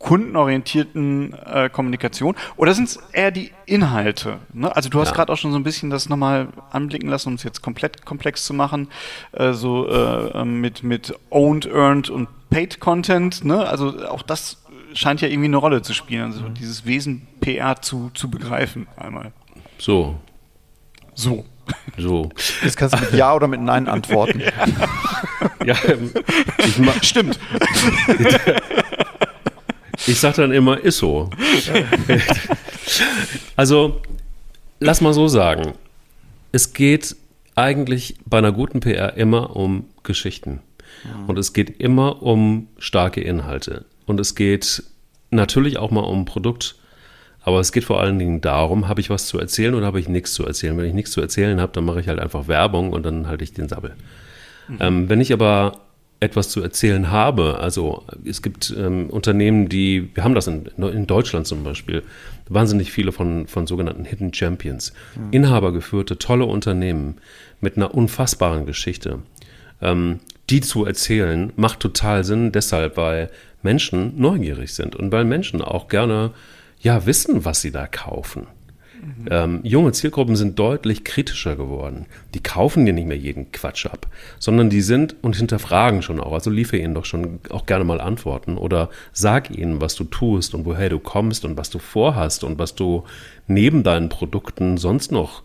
kundenorientierten 0.00 1.34
äh, 1.34 1.70
Kommunikation? 1.70 2.34
Oder 2.56 2.74
sind 2.74 2.88
es 2.88 2.98
eher 3.12 3.30
die 3.30 3.52
Inhalte? 3.66 4.38
Ne? 4.52 4.74
Also 4.74 4.88
du 4.88 4.98
hast 4.98 5.10
ja. 5.10 5.14
gerade 5.14 5.32
auch 5.32 5.36
schon 5.36 5.52
so 5.52 5.58
ein 5.58 5.62
bisschen 5.62 5.90
das 5.90 6.08
nochmal 6.08 6.48
anblicken 6.70 7.08
lassen, 7.08 7.28
um 7.28 7.34
es 7.34 7.44
jetzt 7.44 7.62
komplett 7.62 8.04
komplex 8.04 8.44
zu 8.44 8.52
machen, 8.52 8.88
äh, 9.32 9.52
so 9.52 9.88
äh, 9.88 10.44
mit, 10.44 10.82
mit 10.82 11.14
Owned, 11.30 11.66
Earned 11.66 12.10
und 12.10 12.28
Paid 12.48 12.80
Content, 12.80 13.44
ne? 13.44 13.64
Also 13.68 14.06
auch 14.08 14.22
das 14.22 14.56
scheint 14.94 15.20
ja 15.20 15.28
irgendwie 15.28 15.46
eine 15.46 15.58
Rolle 15.58 15.82
zu 15.82 15.94
spielen, 15.94 16.24
also 16.24 16.42
mhm. 16.42 16.54
dieses 16.54 16.84
Wesen 16.84 17.28
PR 17.40 17.80
zu, 17.80 18.10
zu 18.14 18.28
begreifen 18.30 18.88
einmal. 18.96 19.32
So. 19.78 20.18
So. 21.14 21.44
So. 21.96 22.30
Jetzt 22.64 22.76
kannst 22.76 22.96
du 22.96 23.00
mit 23.00 23.12
Ja 23.12 23.34
oder 23.34 23.46
mit 23.46 23.60
Nein 23.60 23.86
antworten. 23.86 24.40
ja, 25.64 25.66
ja 25.66 25.76
ähm, 25.86 26.10
ich 26.58 27.08
Stimmt. 27.08 27.38
Ich 30.06 30.18
sag 30.18 30.34
dann 30.34 30.52
immer, 30.52 30.78
ist 30.78 30.98
so. 30.98 31.30
also, 33.56 34.00
lass 34.78 35.00
mal 35.00 35.12
so 35.12 35.28
sagen. 35.28 35.74
Es 36.52 36.72
geht 36.72 37.16
eigentlich 37.54 38.16
bei 38.24 38.38
einer 38.38 38.52
guten 38.52 38.80
PR 38.80 39.16
immer 39.16 39.54
um 39.56 39.84
Geschichten. 40.02 40.60
Und 41.26 41.38
es 41.38 41.52
geht 41.52 41.80
immer 41.80 42.22
um 42.22 42.68
starke 42.78 43.20
Inhalte. 43.20 43.84
Und 44.06 44.20
es 44.20 44.34
geht 44.34 44.82
natürlich 45.30 45.78
auch 45.78 45.90
mal 45.90 46.00
um 46.00 46.24
Produkt. 46.24 46.76
Aber 47.42 47.60
es 47.60 47.72
geht 47.72 47.84
vor 47.84 48.00
allen 48.00 48.18
Dingen 48.18 48.40
darum, 48.40 48.86
habe 48.88 49.00
ich 49.00 49.08
was 49.08 49.26
zu 49.26 49.38
erzählen 49.38 49.74
oder 49.74 49.86
habe 49.86 49.98
ich 49.98 50.08
nichts 50.08 50.34
zu 50.34 50.44
erzählen? 50.44 50.76
Wenn 50.76 50.84
ich 50.84 50.94
nichts 50.94 51.12
zu 51.12 51.22
erzählen 51.22 51.60
habe, 51.60 51.72
dann 51.72 51.84
mache 51.84 52.00
ich 52.00 52.08
halt 52.08 52.18
einfach 52.18 52.48
Werbung 52.48 52.92
und 52.92 53.04
dann 53.04 53.28
halte 53.28 53.44
ich 53.44 53.54
den 53.54 53.68
Sabbel. 53.68 53.94
Mhm. 54.68 54.76
Ähm, 54.80 55.08
wenn 55.08 55.20
ich 55.20 55.32
aber 55.32 55.78
etwas 56.20 56.50
zu 56.50 56.62
erzählen 56.62 57.10
habe. 57.10 57.58
Also 57.58 58.04
es 58.24 58.42
gibt 58.42 58.74
ähm, 58.76 59.08
Unternehmen, 59.08 59.68
die, 59.68 60.10
wir 60.14 60.22
haben 60.22 60.34
das 60.34 60.46
in, 60.46 60.66
in, 60.76 61.06
Deutschland 61.06 61.46
zum 61.46 61.64
Beispiel, 61.64 62.02
wahnsinnig 62.48 62.92
viele 62.92 63.10
von, 63.10 63.46
von 63.46 63.66
sogenannten 63.66 64.04
Hidden 64.04 64.32
Champions. 64.34 64.92
Mhm. 65.16 65.28
Inhabergeführte, 65.32 66.18
tolle 66.18 66.44
Unternehmen 66.44 67.16
mit 67.60 67.76
einer 67.76 67.94
unfassbaren 67.94 68.66
Geschichte. 68.66 69.20
Ähm, 69.80 70.20
die 70.50 70.60
zu 70.60 70.84
erzählen, 70.84 71.52
macht 71.56 71.80
total 71.80 72.24
Sinn, 72.24 72.52
deshalb, 72.52 72.96
weil 72.98 73.30
Menschen 73.62 74.20
neugierig 74.20 74.74
sind 74.74 74.96
und 74.96 75.12
weil 75.12 75.24
Menschen 75.24 75.62
auch 75.62 75.88
gerne 75.88 76.32
ja 76.80 77.06
wissen, 77.06 77.44
was 77.44 77.62
sie 77.62 77.70
da 77.70 77.86
kaufen. 77.86 78.46
Ähm, 79.30 79.60
junge 79.62 79.92
Zielgruppen 79.92 80.36
sind 80.36 80.58
deutlich 80.58 81.04
kritischer 81.04 81.56
geworden. 81.56 82.06
Die 82.34 82.42
kaufen 82.42 82.86
dir 82.86 82.92
nicht 82.92 83.06
mehr 83.06 83.16
jeden 83.16 83.52
Quatsch 83.52 83.86
ab, 83.86 84.06
sondern 84.38 84.70
die 84.70 84.80
sind 84.80 85.16
und 85.22 85.36
hinterfragen 85.36 86.02
schon 86.02 86.20
auch. 86.20 86.32
Also 86.32 86.50
liefere 86.50 86.80
ihnen 86.80 86.94
doch 86.94 87.04
schon 87.04 87.40
auch 87.50 87.66
gerne 87.66 87.84
mal 87.84 88.00
Antworten 88.00 88.56
oder 88.58 88.90
sag 89.12 89.50
ihnen, 89.50 89.80
was 89.80 89.94
du 89.94 90.04
tust 90.04 90.54
und 90.54 90.64
woher 90.64 90.88
du 90.88 90.98
kommst 90.98 91.44
und 91.44 91.56
was 91.56 91.70
du 91.70 91.78
vorhast 91.78 92.44
und 92.44 92.58
was 92.58 92.74
du 92.74 93.04
neben 93.46 93.82
deinen 93.82 94.08
Produkten 94.08 94.76
sonst 94.76 95.12
noch 95.12 95.42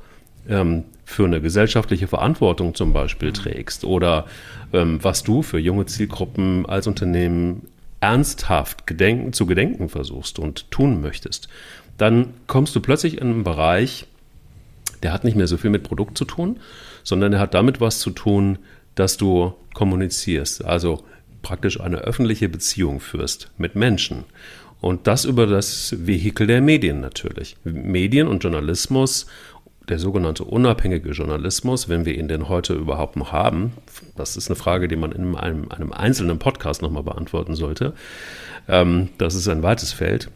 ähm, 0.47 0.83
für 1.05 1.25
eine 1.25 1.41
gesellschaftliche 1.41 2.07
Verantwortung 2.07 2.73
zum 2.73 2.93
Beispiel 2.93 3.31
trägst 3.31 3.85
oder 3.85 4.25
ähm, 4.73 4.99
was 5.03 5.23
du 5.23 5.41
für 5.41 5.59
junge 5.59 5.85
Zielgruppen 5.85 6.65
als 6.65 6.87
Unternehmen 6.87 7.63
ernsthaft 8.05 8.87
gedenken, 8.87 9.33
zu 9.33 9.45
gedenken 9.45 9.89
versuchst 9.89 10.39
und 10.39 10.69
tun 10.71 11.01
möchtest 11.01 11.49
dann 11.97 12.33
kommst 12.47 12.75
du 12.75 12.81
plötzlich 12.81 13.17
in 13.19 13.27
einen 13.27 13.43
Bereich, 13.43 14.05
der 15.03 15.13
hat 15.13 15.23
nicht 15.23 15.37
mehr 15.37 15.47
so 15.47 15.57
viel 15.57 15.69
mit 15.69 15.83
Produkt 15.83 16.17
zu 16.17 16.25
tun, 16.25 16.59
sondern 17.03 17.31
der 17.31 17.39
hat 17.39 17.53
damit 17.53 17.81
was 17.81 17.99
zu 17.99 18.09
tun, 18.09 18.59
dass 18.95 19.17
du 19.17 19.53
kommunizierst, 19.73 20.63
also 20.63 21.03
praktisch 21.41 21.79
eine 21.79 21.97
öffentliche 21.97 22.49
Beziehung 22.49 22.99
führst 22.99 23.51
mit 23.57 23.75
Menschen. 23.75 24.23
Und 24.81 25.07
das 25.07 25.25
über 25.25 25.47
das 25.47 25.95
Vehikel 26.05 26.47
der 26.47 26.61
Medien 26.61 26.99
natürlich. 27.01 27.55
Medien 27.63 28.27
und 28.27 28.43
Journalismus, 28.43 29.25
der 29.89 29.99
sogenannte 29.99 30.43
unabhängige 30.43 31.11
Journalismus, 31.11 31.89
wenn 31.89 32.05
wir 32.05 32.17
ihn 32.17 32.27
denn 32.27 32.49
heute 32.49 32.73
überhaupt 32.73 33.15
noch 33.17 33.31
haben, 33.31 33.73
das 34.15 34.35
ist 34.37 34.49
eine 34.49 34.55
Frage, 34.55 34.87
die 34.87 34.95
man 34.95 35.11
in 35.11 35.35
einem, 35.35 35.71
einem 35.71 35.93
einzelnen 35.93 36.39
Podcast 36.39 36.81
nochmal 36.81 37.03
beantworten 37.03 37.55
sollte. 37.55 37.93
Ähm, 38.67 39.09
das 39.17 39.35
ist 39.35 39.47
ein 39.47 39.63
weites 39.63 39.93
Feld 39.93 40.29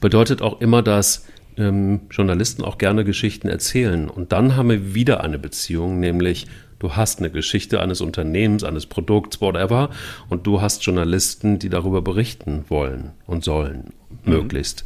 bedeutet 0.00 0.42
auch 0.42 0.60
immer, 0.60 0.82
dass 0.82 1.26
ähm, 1.56 2.02
Journalisten 2.10 2.62
auch 2.62 2.78
gerne 2.78 3.04
Geschichten 3.04 3.48
erzählen. 3.48 4.08
Und 4.08 4.32
dann 4.32 4.56
haben 4.56 4.70
wir 4.70 4.94
wieder 4.94 5.22
eine 5.22 5.38
Beziehung, 5.38 6.00
nämlich 6.00 6.46
du 6.78 6.92
hast 6.96 7.20
eine 7.20 7.30
Geschichte 7.30 7.80
eines 7.80 8.00
Unternehmens, 8.00 8.64
eines 8.64 8.86
Produkts, 8.86 9.40
whatever, 9.40 9.90
und 10.28 10.46
du 10.46 10.60
hast 10.60 10.84
Journalisten, 10.84 11.58
die 11.58 11.68
darüber 11.68 12.02
berichten 12.02 12.64
wollen 12.68 13.12
und 13.26 13.44
sollen, 13.44 13.92
mhm. 14.24 14.32
möglichst. 14.32 14.84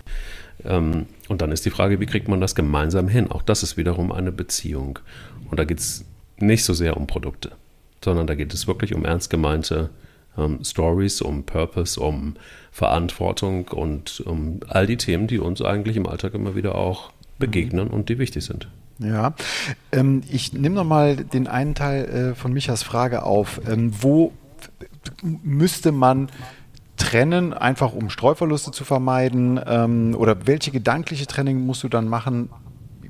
Ähm, 0.64 1.06
und 1.28 1.42
dann 1.42 1.52
ist 1.52 1.64
die 1.64 1.70
Frage, 1.70 2.00
wie 2.00 2.06
kriegt 2.06 2.28
man 2.28 2.40
das 2.40 2.54
gemeinsam 2.54 3.08
hin? 3.08 3.30
Auch 3.30 3.42
das 3.42 3.62
ist 3.62 3.76
wiederum 3.76 4.12
eine 4.12 4.32
Beziehung. 4.32 4.98
Und 5.50 5.58
da 5.58 5.64
geht 5.64 5.78
es 5.80 6.04
nicht 6.38 6.64
so 6.64 6.74
sehr 6.74 6.96
um 6.96 7.06
Produkte, 7.06 7.52
sondern 8.04 8.26
da 8.26 8.34
geht 8.34 8.54
es 8.54 8.66
wirklich 8.66 8.94
um 8.94 9.04
ernst 9.04 9.30
gemeinte 9.30 9.90
ähm, 10.36 10.60
Stories, 10.64 11.20
um 11.20 11.44
Purpose, 11.44 12.00
um 12.00 12.34
Verantwortung 12.70 13.68
und 13.68 14.20
um 14.20 14.60
all 14.68 14.86
die 14.86 14.96
Themen, 14.96 15.26
die 15.26 15.38
uns 15.38 15.62
eigentlich 15.62 15.96
im 15.96 16.06
Alltag 16.06 16.34
immer 16.34 16.54
wieder 16.54 16.74
auch 16.76 17.12
begegnen 17.38 17.88
und 17.88 18.08
die 18.08 18.18
wichtig 18.18 18.44
sind. 18.44 18.68
Ja, 18.98 19.34
ähm, 19.92 20.22
ich 20.30 20.52
nehme 20.52 20.74
nochmal 20.74 21.16
den 21.16 21.46
einen 21.46 21.74
Teil 21.74 22.04
äh, 22.04 22.34
von 22.34 22.52
Michas 22.52 22.82
Frage 22.82 23.22
auf. 23.22 23.60
Ähm, 23.68 23.92
wo 24.00 24.32
müsste 25.22 25.92
man 25.92 26.30
trennen, 27.08 27.54
einfach 27.54 27.94
um 27.94 28.10
Streuverluste 28.10 28.70
zu 28.70 28.84
vermeiden? 28.84 29.58
Ähm, 29.66 30.14
oder 30.16 30.46
welche 30.46 30.70
gedankliche 30.70 31.26
Training 31.26 31.64
musst 31.64 31.82
du 31.82 31.88
dann 31.88 32.06
machen, 32.06 32.50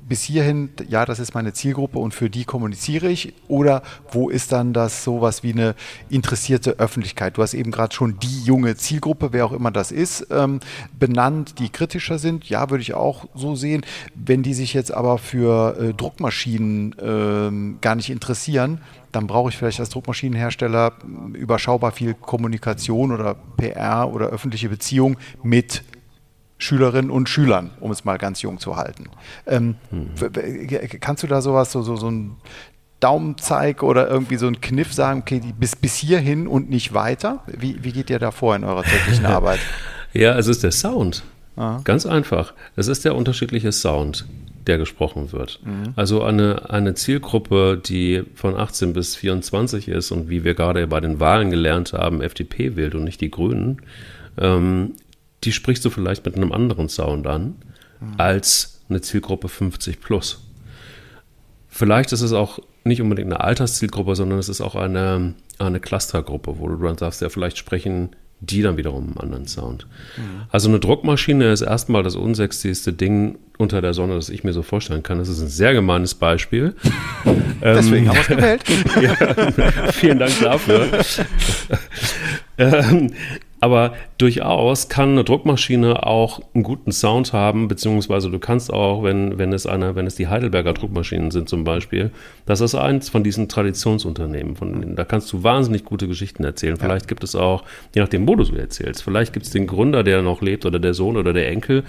bis 0.09 0.23
hierhin, 0.23 0.71
ja, 0.89 1.05
das 1.05 1.19
ist 1.19 1.35
meine 1.35 1.53
Zielgruppe 1.53 1.99
und 1.99 2.13
für 2.13 2.29
die 2.29 2.43
kommuniziere 2.43 3.09
ich? 3.09 3.33
Oder 3.47 3.83
wo 4.11 4.29
ist 4.29 4.51
dann 4.51 4.73
das 4.73 5.03
sowas 5.03 5.43
wie 5.43 5.53
eine 5.53 5.75
interessierte 6.09 6.79
Öffentlichkeit? 6.79 7.37
Du 7.37 7.43
hast 7.43 7.53
eben 7.53 7.71
gerade 7.71 7.93
schon 7.93 8.19
die 8.19 8.43
junge 8.43 8.75
Zielgruppe, 8.75 9.29
wer 9.31 9.45
auch 9.45 9.51
immer 9.51 9.71
das 9.71 9.91
ist, 9.91 10.27
ähm, 10.31 10.59
benannt, 10.97 11.59
die 11.59 11.69
kritischer 11.69 12.17
sind. 12.17 12.49
Ja, 12.49 12.71
würde 12.71 12.81
ich 12.81 12.95
auch 12.95 13.25
so 13.35 13.55
sehen. 13.55 13.85
Wenn 14.15 14.41
die 14.41 14.55
sich 14.55 14.73
jetzt 14.73 14.91
aber 14.91 15.19
für 15.19 15.77
äh, 15.79 15.93
Druckmaschinen 15.93 16.93
äh, 16.97 17.79
gar 17.79 17.95
nicht 17.95 18.09
interessieren, 18.09 18.81
dann 19.11 19.27
brauche 19.27 19.49
ich 19.49 19.57
vielleicht 19.57 19.79
als 19.79 19.89
Druckmaschinenhersteller 19.89 20.93
überschaubar 21.33 21.91
viel 21.91 22.15
Kommunikation 22.15 23.11
oder 23.11 23.35
PR 23.57 24.11
oder 24.11 24.27
öffentliche 24.27 24.69
Beziehung 24.69 25.17
mit 25.43 25.83
Schülerinnen 26.59 27.09
und 27.09 27.29
Schülern, 27.29 27.71
um 27.79 27.89
es 27.89 28.05
mal 28.05 28.17
ganz 28.17 28.41
jung 28.41 28.59
zu 28.59 28.75
halten. 28.75 29.05
Ähm, 29.47 29.75
hm. 29.89 30.09
Kannst 30.99 31.23
du 31.23 31.27
da 31.27 31.41
sowas, 31.41 31.71
so, 31.71 31.81
so, 31.81 31.95
so 31.95 32.11
ein 32.11 32.35
Daumenzeig 32.99 33.81
oder 33.81 34.09
irgendwie 34.09 34.35
so 34.35 34.45
ein 34.45 34.59
Kniff 34.59 34.93
sagen, 34.93 35.21
okay, 35.21 35.41
bis, 35.57 35.77
bis 35.77 35.95
hierhin 35.95 36.47
und 36.47 36.69
nicht 36.69 36.93
weiter? 36.93 37.43
Wie, 37.47 37.83
wie 37.83 37.93
geht 37.93 38.09
ihr 38.09 38.19
da 38.19 38.31
vor 38.31 38.55
in 38.55 38.65
eurer 38.65 38.83
täglichen 38.83 39.25
Arbeit? 39.25 39.59
ja, 40.13 40.37
es 40.37 40.47
ist 40.47 40.63
der 40.63 40.71
Sound. 40.71 41.23
Aha. 41.55 41.81
Ganz 41.85 42.05
einfach. 42.05 42.53
Es 42.75 42.87
ist 42.87 43.05
der 43.05 43.15
unterschiedliche 43.15 43.71
Sound, 43.71 44.25
der 44.67 44.77
gesprochen 44.77 45.31
wird. 45.31 45.61
Mhm. 45.63 45.93
Also 45.95 46.23
eine, 46.23 46.69
eine 46.69 46.93
Zielgruppe, 46.93 47.81
die 47.83 48.23
von 48.35 48.55
18 48.57 48.91
bis 48.91 49.15
24 49.15 49.87
ist 49.87 50.11
und 50.11 50.29
wie 50.29 50.43
wir 50.43 50.55
gerade 50.55 50.85
bei 50.87 50.99
den 50.99 51.21
Wahlen 51.21 51.51
gelernt 51.51 51.93
haben, 51.93 52.21
FDP 52.21 52.75
wählt 52.75 52.95
und 52.95 53.05
nicht 53.05 53.21
die 53.21 53.31
Grünen, 53.31 53.81
ähm, 54.37 54.95
die 55.43 55.51
sprichst 55.51 55.83
du 55.85 55.89
vielleicht 55.89 56.25
mit 56.25 56.35
einem 56.35 56.51
anderen 56.51 56.89
Sound 56.89 57.27
an 57.27 57.55
als 58.17 58.81
eine 58.89 59.01
Zielgruppe 59.01 59.49
50 59.49 59.99
plus. 60.01 60.45
Vielleicht 61.67 62.11
ist 62.11 62.21
es 62.21 62.33
auch 62.33 62.59
nicht 62.83 63.01
unbedingt 63.01 63.31
eine 63.31 63.43
Alterszielgruppe, 63.43 64.15
sondern 64.15 64.39
es 64.39 64.49
ist 64.49 64.61
auch 64.61 64.75
eine, 64.75 65.35
eine 65.59 65.79
Clustergruppe, 65.79 66.59
wo 66.59 66.67
du 66.67 66.77
dann 66.77 66.97
sagst, 66.97 67.21
ja, 67.21 67.29
vielleicht 67.29 67.57
sprechen 67.57 68.15
die 68.41 68.61
dann 68.61 68.77
wiederum 68.77 69.09
einen 69.09 69.17
anderen 69.17 69.47
Sound. 69.47 69.85
Mhm. 70.17 70.43
Also 70.49 70.69
eine 70.69 70.79
Druckmaschine 70.79 71.51
ist 71.51 71.61
erstmal 71.61 72.03
das 72.03 72.15
unsexyste 72.15 72.93
Ding 72.93 73.37
unter 73.57 73.81
der 73.81 73.93
Sonne, 73.93 74.15
das 74.15 74.29
ich 74.29 74.45
mir 74.45 74.53
so 74.53 74.63
vorstellen 74.63 75.03
kann. 75.03 75.17
Das 75.17 75.27
ist 75.27 75.41
ein 75.41 75.49
sehr 75.49 75.73
gemeines 75.73 76.15
Beispiel. 76.15 76.73
Deswegen 77.61 78.05
ähm, 78.05 78.09
haben 78.09 78.15
wir 78.15 78.21
es 78.21 78.27
gewählt. 78.27 78.63
ja, 79.01 79.91
vielen 79.91 80.19
Dank 80.19 80.31
dafür. 80.39 80.87
ähm, 82.57 83.11
aber 83.59 83.93
durchaus 84.17 84.89
kann 84.89 85.11
eine 85.11 85.23
Druckmaschine 85.23 86.05
auch 86.05 86.41
einen 86.53 86.63
guten 86.63 86.91
Sound 86.91 87.33
haben, 87.33 87.67
beziehungsweise 87.67 88.29
du 88.29 88.39
kannst 88.39 88.71
auch, 88.71 89.03
wenn, 89.03 89.37
wenn 89.37 89.53
es 89.53 89.65
eine, 89.65 89.95
wenn 89.95 90.07
es 90.07 90.15
die 90.15 90.27
Heidelberger 90.27 90.73
Druckmaschinen 90.73 91.31
sind 91.31 91.49
zum 91.49 91.63
Beispiel, 91.63 92.11
das 92.45 92.61
ist 92.61 92.75
eins 92.75 93.09
von 93.09 93.23
diesen 93.23 93.49
Traditionsunternehmen, 93.49 94.55
von 94.55 94.79
denen, 94.79 94.95
da 94.95 95.03
kannst 95.03 95.31
du 95.33 95.43
wahnsinnig 95.43 95.83
gute 95.83 96.07
Geschichten 96.07 96.43
erzählen. 96.43 96.77
Vielleicht 96.77 97.07
gibt 97.07 97.23
es 97.23 97.35
auch, 97.35 97.63
je 97.93 98.01
nachdem, 98.01 98.27
wo 98.27 98.35
du 98.35 98.43
sie 98.43 98.57
erzählst, 98.57 99.03
vielleicht 99.03 99.33
gibt 99.33 99.45
es 99.45 99.51
den 99.51 99.67
Gründer, 99.67 100.03
der 100.03 100.21
noch 100.21 100.41
lebt 100.41 100.65
oder 100.65 100.79
der 100.79 100.93
Sohn 100.93 101.17
oder 101.17 101.33
der 101.33 101.49
Enkel, 101.49 101.83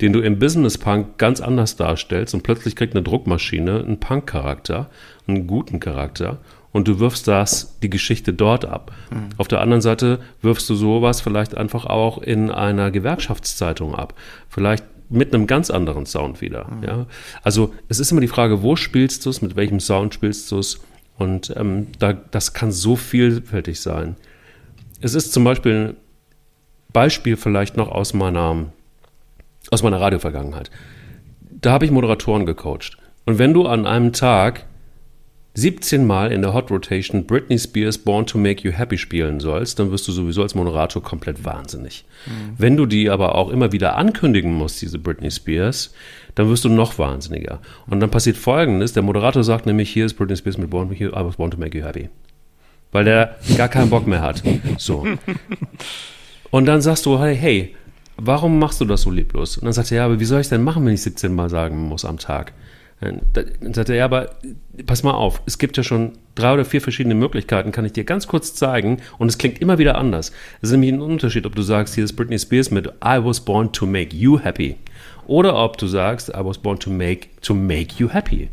den 0.00 0.12
du 0.12 0.20
im 0.20 0.38
Business 0.38 0.76
Punk 0.76 1.18
ganz 1.18 1.40
anders 1.40 1.76
darstellst 1.76 2.34
und 2.34 2.42
plötzlich 2.42 2.76
kriegt 2.76 2.94
eine 2.94 3.02
Druckmaschine 3.02 3.80
einen 3.80 4.00
Punk-Charakter, 4.00 4.90
einen 5.26 5.46
guten 5.46 5.80
Charakter 5.80 6.38
und 6.76 6.86
du 6.86 6.98
wirfst 6.98 7.26
das, 7.26 7.78
die 7.80 7.88
Geschichte 7.88 8.34
dort 8.34 8.66
ab. 8.66 8.92
Mhm. 9.10 9.30
Auf 9.38 9.48
der 9.48 9.62
anderen 9.62 9.80
Seite 9.80 10.20
wirfst 10.42 10.68
du 10.68 10.74
sowas 10.74 11.22
vielleicht 11.22 11.56
einfach 11.56 11.86
auch 11.86 12.18
in 12.18 12.50
einer 12.50 12.90
Gewerkschaftszeitung 12.90 13.94
ab. 13.94 14.12
Vielleicht 14.50 14.84
mit 15.08 15.32
einem 15.32 15.46
ganz 15.46 15.70
anderen 15.70 16.04
Sound 16.04 16.42
wieder. 16.42 16.66
Mhm. 16.70 16.82
Ja? 16.82 17.06
Also 17.42 17.72
es 17.88 17.98
ist 17.98 18.12
immer 18.12 18.20
die 18.20 18.28
Frage, 18.28 18.62
wo 18.62 18.76
spielst 18.76 19.24
du 19.24 19.30
es, 19.30 19.40
mit 19.40 19.56
welchem 19.56 19.80
Sound 19.80 20.12
spielst 20.12 20.52
du 20.52 20.58
es? 20.58 20.78
Und 21.16 21.50
ähm, 21.56 21.86
da, 21.98 22.12
das 22.12 22.52
kann 22.52 22.72
so 22.72 22.94
vielfältig 22.94 23.80
sein. 23.80 24.16
Es 25.00 25.14
ist 25.14 25.32
zum 25.32 25.44
Beispiel 25.44 25.72
ein 25.72 25.96
Beispiel 26.92 27.38
vielleicht 27.38 27.78
noch 27.78 27.88
aus 27.88 28.12
meiner, 28.12 28.66
aus 29.70 29.82
meiner 29.82 29.98
Radiovergangenheit. 30.02 30.70
Da 31.40 31.72
habe 31.72 31.86
ich 31.86 31.90
Moderatoren 31.90 32.44
gecoacht. 32.44 32.98
Und 33.24 33.38
wenn 33.38 33.54
du 33.54 33.66
an 33.66 33.86
einem 33.86 34.12
Tag 34.12 34.66
17 35.56 36.06
Mal 36.06 36.32
in 36.32 36.42
der 36.42 36.52
Hot 36.52 36.70
Rotation 36.70 37.26
Britney 37.26 37.58
Spears 37.58 37.96
Born 37.96 38.26
to 38.26 38.36
Make 38.36 38.62
You 38.62 38.72
Happy 38.72 38.98
spielen 38.98 39.40
sollst, 39.40 39.78
dann 39.78 39.90
wirst 39.90 40.06
du 40.06 40.12
sowieso 40.12 40.42
als 40.42 40.54
Moderator 40.54 41.02
komplett 41.02 41.46
wahnsinnig. 41.46 42.04
Mhm. 42.26 42.54
Wenn 42.58 42.76
du 42.76 42.84
die 42.84 43.08
aber 43.08 43.34
auch 43.34 43.48
immer 43.48 43.72
wieder 43.72 43.96
ankündigen 43.96 44.52
musst, 44.52 44.82
diese 44.82 44.98
Britney 44.98 45.30
Spears, 45.30 45.94
dann 46.34 46.50
wirst 46.50 46.64
du 46.64 46.68
noch 46.68 46.98
wahnsinniger. 46.98 47.60
Und 47.86 48.00
dann 48.00 48.10
passiert 48.10 48.36
folgendes: 48.36 48.92
Der 48.92 49.02
Moderator 49.02 49.42
sagt 49.42 49.64
nämlich, 49.64 49.88
hier 49.88 50.04
ist 50.04 50.14
Britney 50.14 50.36
Spears 50.36 50.58
mit 50.58 50.68
Born, 50.68 50.92
I 50.92 51.08
was 51.12 51.36
born 51.36 51.50
to 51.50 51.58
make 51.58 51.76
you 51.76 51.84
happy. 51.84 52.10
Weil 52.92 53.04
der 53.04 53.36
gar 53.56 53.68
keinen 53.68 53.88
Bock 53.88 54.06
mehr 54.06 54.20
hat. 54.20 54.42
So. 54.76 55.06
Und 56.50 56.66
dann 56.66 56.82
sagst 56.82 57.06
du, 57.06 57.18
hey, 57.18 57.36
hey, 57.36 57.74
warum 58.16 58.58
machst 58.58 58.80
du 58.80 58.84
das 58.84 59.02
so 59.02 59.10
lieblos? 59.10 59.56
Und 59.56 59.64
dann 59.64 59.72
sagt 59.72 59.90
er, 59.90 59.98
ja, 59.98 60.04
aber 60.04 60.20
wie 60.20 60.24
soll 60.24 60.40
ich 60.40 60.48
denn 60.48 60.62
machen, 60.62 60.84
wenn 60.84 60.94
ich 60.94 61.02
17 61.02 61.34
Mal 61.34 61.48
sagen 61.50 61.88
muss 61.88 62.04
am 62.04 62.18
Tag? 62.18 62.52
Dann 63.00 63.74
sagt 63.74 63.90
er, 63.90 63.96
ja, 63.96 64.06
aber 64.06 64.30
pass 64.86 65.02
mal 65.02 65.12
auf, 65.12 65.42
es 65.44 65.58
gibt 65.58 65.76
ja 65.76 65.82
schon 65.82 66.12
drei 66.34 66.54
oder 66.54 66.64
vier 66.64 66.80
verschiedene 66.80 67.14
Möglichkeiten, 67.14 67.70
kann 67.70 67.84
ich 67.84 67.92
dir 67.92 68.04
ganz 68.04 68.26
kurz 68.26 68.54
zeigen 68.54 69.02
und 69.18 69.28
es 69.28 69.36
klingt 69.36 69.60
immer 69.60 69.76
wieder 69.76 69.98
anders. 69.98 70.32
Es 70.62 70.70
ist 70.70 70.72
nämlich 70.72 70.92
ein 70.92 71.02
Unterschied, 71.02 71.44
ob 71.44 71.54
du 71.54 71.62
sagst, 71.62 71.94
hier 71.94 72.04
ist 72.04 72.14
Britney 72.14 72.38
Spears 72.38 72.70
mit 72.70 72.86
I 73.04 73.22
was 73.22 73.40
born 73.40 73.70
to 73.72 73.84
make 73.84 74.16
you 74.16 74.38
happy 74.42 74.76
oder 75.26 75.56
ob 75.56 75.76
du 75.76 75.86
sagst, 75.86 76.30
I 76.30 76.42
was 76.42 76.56
born 76.56 76.78
to 76.78 76.90
make, 76.90 77.28
to 77.42 77.54
make 77.54 77.96
you 77.98 78.08
happy 78.08 78.48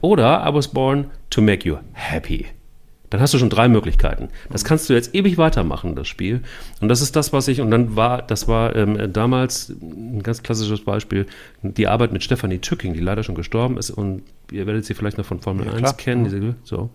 oder 0.00 0.46
I 0.46 0.54
was 0.54 0.68
born 0.68 1.10
to 1.30 1.42
make 1.42 1.66
you 1.68 1.78
happy. 1.92 2.46
Dann 3.12 3.20
hast 3.20 3.34
du 3.34 3.38
schon 3.38 3.50
drei 3.50 3.68
Möglichkeiten. 3.68 4.30
Das 4.48 4.64
kannst 4.64 4.88
du 4.88 4.94
jetzt 4.94 5.14
ewig 5.14 5.36
weitermachen, 5.36 5.94
das 5.96 6.08
Spiel. 6.08 6.40
Und 6.80 6.88
das 6.88 7.02
ist 7.02 7.14
das, 7.14 7.30
was 7.34 7.46
ich, 7.46 7.60
und 7.60 7.70
dann 7.70 7.94
war, 7.94 8.22
das 8.22 8.48
war 8.48 8.74
ähm, 8.74 9.12
damals 9.12 9.68
ein 9.68 10.22
ganz 10.22 10.42
klassisches 10.42 10.82
Beispiel, 10.82 11.26
die 11.62 11.88
Arbeit 11.88 12.14
mit 12.14 12.24
Stefanie 12.24 12.58
Tücking, 12.58 12.94
die 12.94 13.00
leider 13.00 13.22
schon 13.22 13.34
gestorben 13.34 13.76
ist. 13.76 13.90
Und 13.90 14.22
ihr 14.50 14.66
werdet 14.66 14.86
sie 14.86 14.94
vielleicht 14.94 15.18
noch 15.18 15.26
von 15.26 15.42
Formel 15.42 15.66
ja, 15.66 15.72
1 15.72 15.80
klar. 15.80 15.96
kennen. 15.98 16.24
Diese, 16.24 16.54
so. 16.64 16.88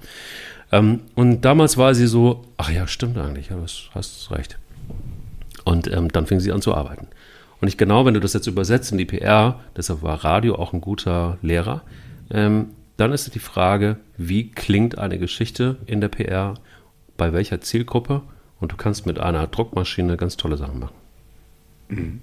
Ähm, 0.71 1.01
und 1.13 1.41
damals 1.41 1.77
war 1.77 1.93
sie 1.93 2.07
so, 2.07 2.45
ach 2.57 2.71
ja, 2.71 2.87
stimmt 2.87 3.15
eigentlich, 3.19 3.49
ja, 3.49 3.57
das 3.57 3.83
hast 3.93 4.31
recht. 4.31 4.57
Und 5.65 5.85
ähm, 5.93 6.11
dann 6.11 6.25
fing 6.25 6.39
sie 6.39 6.51
an 6.51 6.63
zu 6.63 6.73
arbeiten. 6.73 7.05
Und 7.61 7.67
ich 7.67 7.77
genau, 7.77 8.07
wenn 8.07 8.15
du 8.15 8.19
das 8.19 8.33
jetzt 8.33 8.47
übersetzt 8.47 8.91
in 8.91 8.97
die 8.97 9.05
PR, 9.05 9.59
deshalb 9.75 10.01
war 10.01 10.23
Radio 10.23 10.55
auch 10.55 10.73
ein 10.73 10.81
guter 10.81 11.37
Lehrer, 11.43 11.83
ähm, 12.31 12.69
dann 12.97 13.13
ist 13.13 13.33
die 13.33 13.39
Frage, 13.39 13.97
wie 14.17 14.51
klingt 14.51 14.97
eine 14.97 15.19
Geschichte 15.19 15.77
in 15.85 16.01
der 16.01 16.09
PR, 16.09 16.55
bei 17.15 17.33
welcher 17.33 17.61
Zielgruppe 17.61 18.21
und 18.59 18.71
du 18.71 18.75
kannst 18.75 19.05
mit 19.05 19.19
einer 19.19 19.47
Druckmaschine 19.47 20.17
ganz 20.17 20.37
tolle 20.37 20.57
Sachen 20.57 20.79
machen. 20.79 20.95
Mhm. 21.89 22.21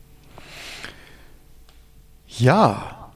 Ja, 2.26 3.10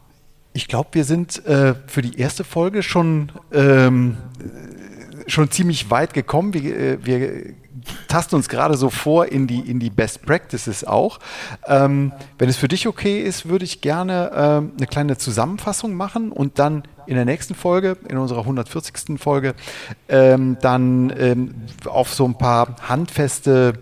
ich 0.52 0.68
glaube, 0.68 0.90
wir 0.92 1.04
sind 1.04 1.44
äh, 1.46 1.74
für 1.86 2.02
die 2.02 2.18
erste 2.18 2.44
Folge 2.44 2.82
schon, 2.82 3.32
ähm, 3.52 4.16
schon 5.26 5.50
ziemlich 5.50 5.90
weit 5.90 6.14
gekommen. 6.14 6.54
Wir, 6.54 6.76
äh, 6.76 6.98
wir 7.04 7.54
tasten 8.06 8.36
uns 8.36 8.48
gerade 8.48 8.76
so 8.76 8.90
vor 8.90 9.26
in 9.26 9.46
die, 9.46 9.60
in 9.60 9.80
die 9.80 9.90
Best 9.90 10.22
Practices 10.22 10.84
auch. 10.84 11.18
Ähm, 11.66 12.12
wenn 12.38 12.48
es 12.48 12.56
für 12.56 12.68
dich 12.68 12.86
okay 12.86 13.20
ist, 13.22 13.48
würde 13.48 13.64
ich 13.64 13.80
gerne 13.80 14.30
ähm, 14.34 14.72
eine 14.76 14.86
kleine 14.86 15.18
Zusammenfassung 15.18 15.94
machen 15.94 16.30
und 16.32 16.58
dann 16.58 16.84
in 17.08 17.14
der 17.14 17.24
nächsten 17.24 17.54
Folge, 17.54 17.96
in 18.08 18.18
unserer 18.18 18.40
140. 18.40 19.18
Folge, 19.18 19.54
ähm, 20.08 20.58
dann 20.60 21.12
ähm, 21.18 21.54
auf 21.86 22.12
so 22.12 22.26
ein 22.26 22.36
paar 22.36 22.76
handfeste 22.86 23.72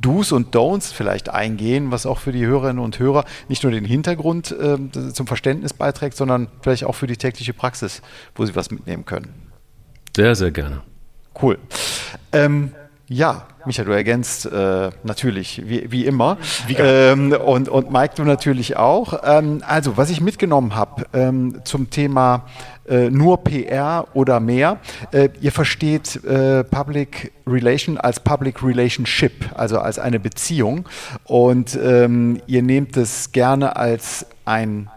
Do's 0.00 0.32
und 0.32 0.54
Don'ts 0.54 0.92
vielleicht 0.92 1.30
eingehen, 1.30 1.90
was 1.90 2.04
auch 2.04 2.18
für 2.18 2.30
die 2.30 2.44
Hörerinnen 2.44 2.84
und 2.84 2.98
Hörer 2.98 3.24
nicht 3.48 3.62
nur 3.62 3.72
den 3.72 3.86
Hintergrund 3.86 4.52
äh, 4.52 4.76
zum 5.12 5.26
Verständnis 5.26 5.72
beiträgt, 5.72 6.14
sondern 6.14 6.48
vielleicht 6.60 6.84
auch 6.84 6.94
für 6.94 7.06
die 7.06 7.16
tägliche 7.16 7.54
Praxis, 7.54 8.02
wo 8.34 8.44
sie 8.44 8.54
was 8.54 8.70
mitnehmen 8.70 9.06
können. 9.06 9.32
Sehr, 10.14 10.34
sehr 10.34 10.50
gerne. 10.50 10.82
Cool. 11.40 11.58
Ähm, 12.32 12.72
ja, 13.06 13.46
Micha, 13.66 13.84
du 13.84 13.92
ergänzt 13.92 14.46
äh, 14.46 14.90
natürlich, 15.02 15.62
wie, 15.66 15.90
wie 15.90 16.06
immer. 16.06 16.38
Wie 16.66 16.74
ähm, 16.74 17.32
und, 17.32 17.68
und 17.68 17.90
Mike, 17.90 18.14
du 18.16 18.24
natürlich 18.24 18.76
auch. 18.76 19.20
Ähm, 19.24 19.62
also, 19.66 19.96
was 19.96 20.10
ich 20.10 20.20
mitgenommen 20.22 20.74
habe 20.74 21.04
ähm, 21.12 21.60
zum 21.64 21.90
Thema 21.90 22.46
äh, 22.88 23.10
nur 23.10 23.44
PR 23.44 24.06
oder 24.14 24.40
mehr, 24.40 24.78
äh, 25.12 25.28
ihr 25.40 25.52
versteht 25.52 26.24
äh, 26.24 26.64
Public 26.64 27.32
Relation 27.46 27.98
als 27.98 28.20
Public 28.20 28.62
Relationship, 28.62 29.50
also 29.54 29.78
als 29.80 29.98
eine 29.98 30.18
Beziehung. 30.18 30.88
Und 31.24 31.78
ähm, 31.82 32.40
ihr 32.46 32.62
nehmt 32.62 32.96
es 32.96 33.32
gerne 33.32 33.76
als 33.76 34.26
ein 34.46 34.88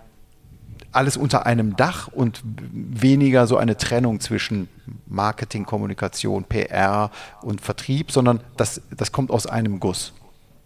alles 0.98 1.16
unter 1.16 1.46
einem 1.46 1.76
Dach 1.76 2.08
und 2.08 2.42
weniger 2.44 3.46
so 3.46 3.56
eine 3.56 3.78
Trennung 3.78 4.20
zwischen 4.20 4.68
Marketing, 5.06 5.66
Kommunikation, 5.66 6.44
PR 6.44 7.12
und 7.42 7.62
Vertrieb, 7.62 8.12
sondern 8.12 8.42
das, 8.58 8.82
das 8.96 9.12
kommt 9.12 9.30
aus 9.30 9.46
einem 9.46 9.80
Guss. 9.80 10.14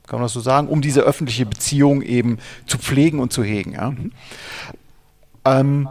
Kann 0.08 0.20
man 0.20 0.26
das 0.26 0.34
so 0.34 0.40
sagen? 0.40 0.68
Um 0.68 0.82
diese 0.82 1.02
öffentliche 1.02 1.46
Beziehung 1.46 2.02
eben 2.02 2.40
zu 2.66 2.78
pflegen 2.78 3.20
und 3.20 3.34
zu 3.34 3.44
hegen. 3.44 3.74
Ja? 3.74 3.92
Mhm. 3.92 4.12
Ähm, 5.44 5.90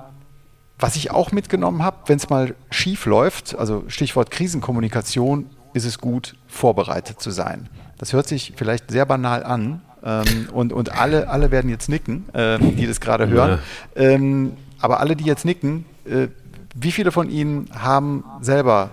was 0.79 0.97
ich 0.97 1.11
auch 1.11 1.33
mitgenommen 1.33 1.83
habe, 1.83 1.99
wenn 2.07 2.17
es 2.17 2.31
mal 2.31 2.55
schief 2.71 3.05
läuft, 3.05 3.55
also 3.55 3.85
Stichwort 3.89 4.31
Krisenkommunikation, 4.31 5.51
ist 5.75 5.85
es 5.85 5.99
gut, 5.99 6.37
vorbereitet 6.49 7.21
zu 7.21 7.31
sein. 7.31 7.69
Das 7.99 8.15
hört 8.15 8.27
sich 8.27 8.55
vielleicht 8.57 8.91
sehr 8.91 9.05
banal 9.05 9.45
an, 9.45 9.83
ähm, 10.05 10.49
und, 10.53 10.73
und 10.73 10.93
alle, 10.93 11.29
alle 11.29 11.51
werden 11.51 11.71
jetzt 11.71 11.89
nicken, 11.89 12.29
äh, 12.33 12.59
die 12.59 12.87
das 12.87 13.01
gerade 13.01 13.29
hören. 13.29 13.59
Ja. 13.95 14.03
Ähm, 14.03 14.53
aber 14.81 15.01
alle, 15.01 15.17
die 15.17 15.25
jetzt 15.25 15.45
nicken, 15.45 15.85
äh, 16.05 16.29
wie 16.75 16.93
viele 16.93 17.13
von 17.13 17.29
Ihnen 17.29 17.69
haben 17.75 18.25
selber 18.41 18.91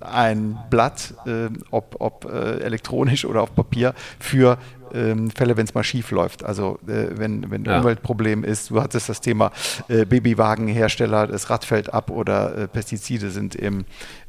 ein 0.00 0.58
Blatt, 0.70 1.14
äh, 1.26 1.48
ob, 1.70 1.96
ob 1.98 2.24
äh, 2.24 2.60
elektronisch 2.60 3.24
oder 3.24 3.42
auf 3.42 3.54
Papier, 3.54 3.94
für 4.18 4.58
ähm, 4.94 5.30
Fälle, 5.30 5.56
wenn 5.56 5.64
es 5.64 5.74
mal 5.74 5.84
schief 5.84 6.10
läuft. 6.10 6.44
Also 6.44 6.78
äh, 6.86 7.06
wenn, 7.16 7.50
wenn 7.50 7.62
ein 7.62 7.70
ja. 7.70 7.78
Umweltproblem 7.78 8.44
ist, 8.44 8.70
du 8.70 8.80
hattest 8.80 9.08
das 9.08 9.20
Thema 9.20 9.52
äh, 9.88 10.04
Babywagenhersteller, 10.04 11.26
das 11.26 11.50
Rad 11.50 11.64
fällt 11.64 11.92
ab 11.92 12.10
oder 12.10 12.56
äh, 12.56 12.68
Pestizide 12.68 13.30
sind 13.30 13.54
im, 13.54 13.84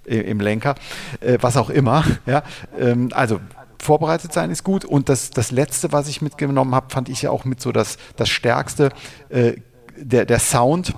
im 0.05 0.39
Lenker, 0.39 0.75
äh, 1.21 1.37
was 1.41 1.57
auch 1.57 1.69
immer. 1.69 2.03
Ja? 2.25 2.43
Ähm, 2.79 3.09
also 3.13 3.39
vorbereitet 3.81 4.33
sein 4.33 4.51
ist 4.51 4.63
gut. 4.63 4.85
Und 4.85 5.09
das, 5.09 5.31
das 5.31 5.51
Letzte, 5.51 5.91
was 5.91 6.07
ich 6.07 6.21
mitgenommen 6.21 6.75
habe, 6.75 6.87
fand 6.89 7.09
ich 7.09 7.21
ja 7.21 7.31
auch 7.31 7.45
mit 7.45 7.61
so 7.61 7.71
das, 7.71 7.97
das 8.15 8.29
Stärkste, 8.29 8.89
äh, 9.29 9.53
der, 9.97 10.25
der 10.25 10.39
Sound 10.39 10.93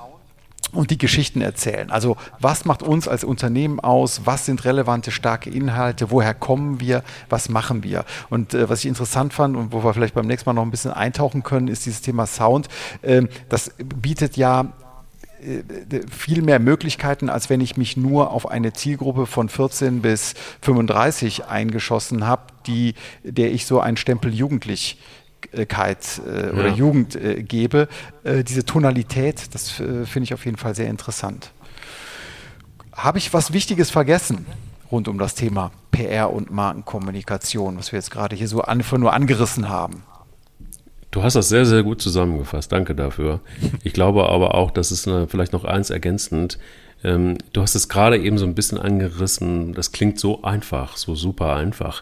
und 0.74 0.90
die 0.90 0.98
Geschichten 0.98 1.42
erzählen. 1.42 1.92
Also 1.92 2.18
was 2.40 2.66
macht 2.66 2.84
uns 2.84 3.08
als 3.08 3.24
Unternehmen 3.24 3.80
aus? 3.80 4.22
Was 4.26 4.46
sind 4.46 4.66
relevante, 4.66 5.12
starke 5.12 5.50
Inhalte? 5.50 6.12
Woher 6.12 6.34
kommen 6.34 6.80
wir? 6.80 7.04
Was 7.30 7.50
machen 7.50 7.84
wir? 7.84 8.06
Und 8.30 8.54
äh, 8.54 8.70
was 8.70 8.80
ich 8.80 8.88
interessant 8.88 9.34
fand 9.34 9.56
und 9.56 9.72
wo 9.72 9.84
wir 9.84 9.94
vielleicht 9.94 10.16
beim 10.16 10.28
nächsten 10.28 10.50
Mal 10.50 10.54
noch 10.54 10.64
ein 10.64 10.72
bisschen 10.72 10.92
eintauchen 10.92 11.44
können, 11.44 11.68
ist 11.68 11.86
dieses 11.86 12.02
Thema 12.02 12.26
Sound. 12.26 12.68
Ähm, 13.04 13.30
das 13.50 13.72
bietet 13.78 14.36
ja 14.36 14.74
viel 16.10 16.42
mehr 16.42 16.60
Möglichkeiten, 16.60 17.30
als 17.30 17.50
wenn 17.50 17.62
ich 17.62 17.78
mich 17.78 17.98
nur 17.98 18.32
auf 18.32 18.50
eine 18.50 18.74
Zielgruppe 18.74 19.26
von 19.26 19.50
14 19.50 20.02
bis 20.02 20.34
35 20.62 21.46
eingeschossen 21.46 22.26
habe, 22.26 22.44
die, 22.68 22.96
der 23.24 23.52
ich 23.52 23.66
so 23.66 23.80
einen 23.80 23.98
Stempel 23.98 24.34
Jugendlichkeit 24.34 26.22
äh, 26.26 26.50
oder 26.50 26.68
ja. 26.68 26.74
Jugend 26.74 27.16
äh, 27.16 27.44
gebe. 27.44 27.88
Äh, 28.24 28.44
diese 28.44 28.66
Tonalität, 28.66 29.54
das 29.54 29.80
äh, 29.80 30.06
finde 30.06 30.26
ich 30.26 30.34
auf 30.34 30.46
jeden 30.46 30.58
Fall 30.58 30.76
sehr 30.76 30.90
interessant. 30.90 31.52
Habe 32.92 33.18
ich 33.18 33.34
was 33.34 33.54
Wichtiges 33.54 33.90
vergessen 33.90 34.46
rund 34.92 35.08
um 35.08 35.18
das 35.18 35.34
Thema 35.34 35.72
PR 35.92 36.32
und 36.32 36.52
Markenkommunikation, 36.52 37.78
was 37.78 37.92
wir 37.92 37.98
jetzt 37.98 38.12
gerade 38.12 38.36
hier 38.36 38.48
so 38.48 38.62
einfach 38.62 38.98
nur 38.98 39.14
angerissen 39.14 39.68
haben? 39.68 40.04
Du 41.14 41.22
hast 41.22 41.36
das 41.36 41.48
sehr, 41.48 41.64
sehr 41.64 41.84
gut 41.84 42.02
zusammengefasst. 42.02 42.72
Danke 42.72 42.96
dafür. 42.96 43.40
Ich 43.84 43.94
glaube 43.94 44.30
aber 44.30 44.56
auch, 44.56 44.72
dass 44.72 44.90
es 44.90 45.08
eine, 45.08 45.28
vielleicht 45.28 45.54
noch 45.54 45.64
eins 45.64 45.92
ergänzend. 45.92 46.58
Ähm, 47.04 47.38
du 47.54 47.62
hast 47.62 47.76
es 47.76 47.88
gerade 47.88 48.18
eben 48.18 48.40
so 48.40 48.46
ein 48.46 48.56
bisschen 48.56 48.80
angerissen. 48.80 49.76
Das 49.76 49.92
klingt 49.92 50.20
so 50.20 50.42
einfach, 50.42 50.98
so 50.98 51.14
super 51.14 51.56
einfach. 51.56 52.02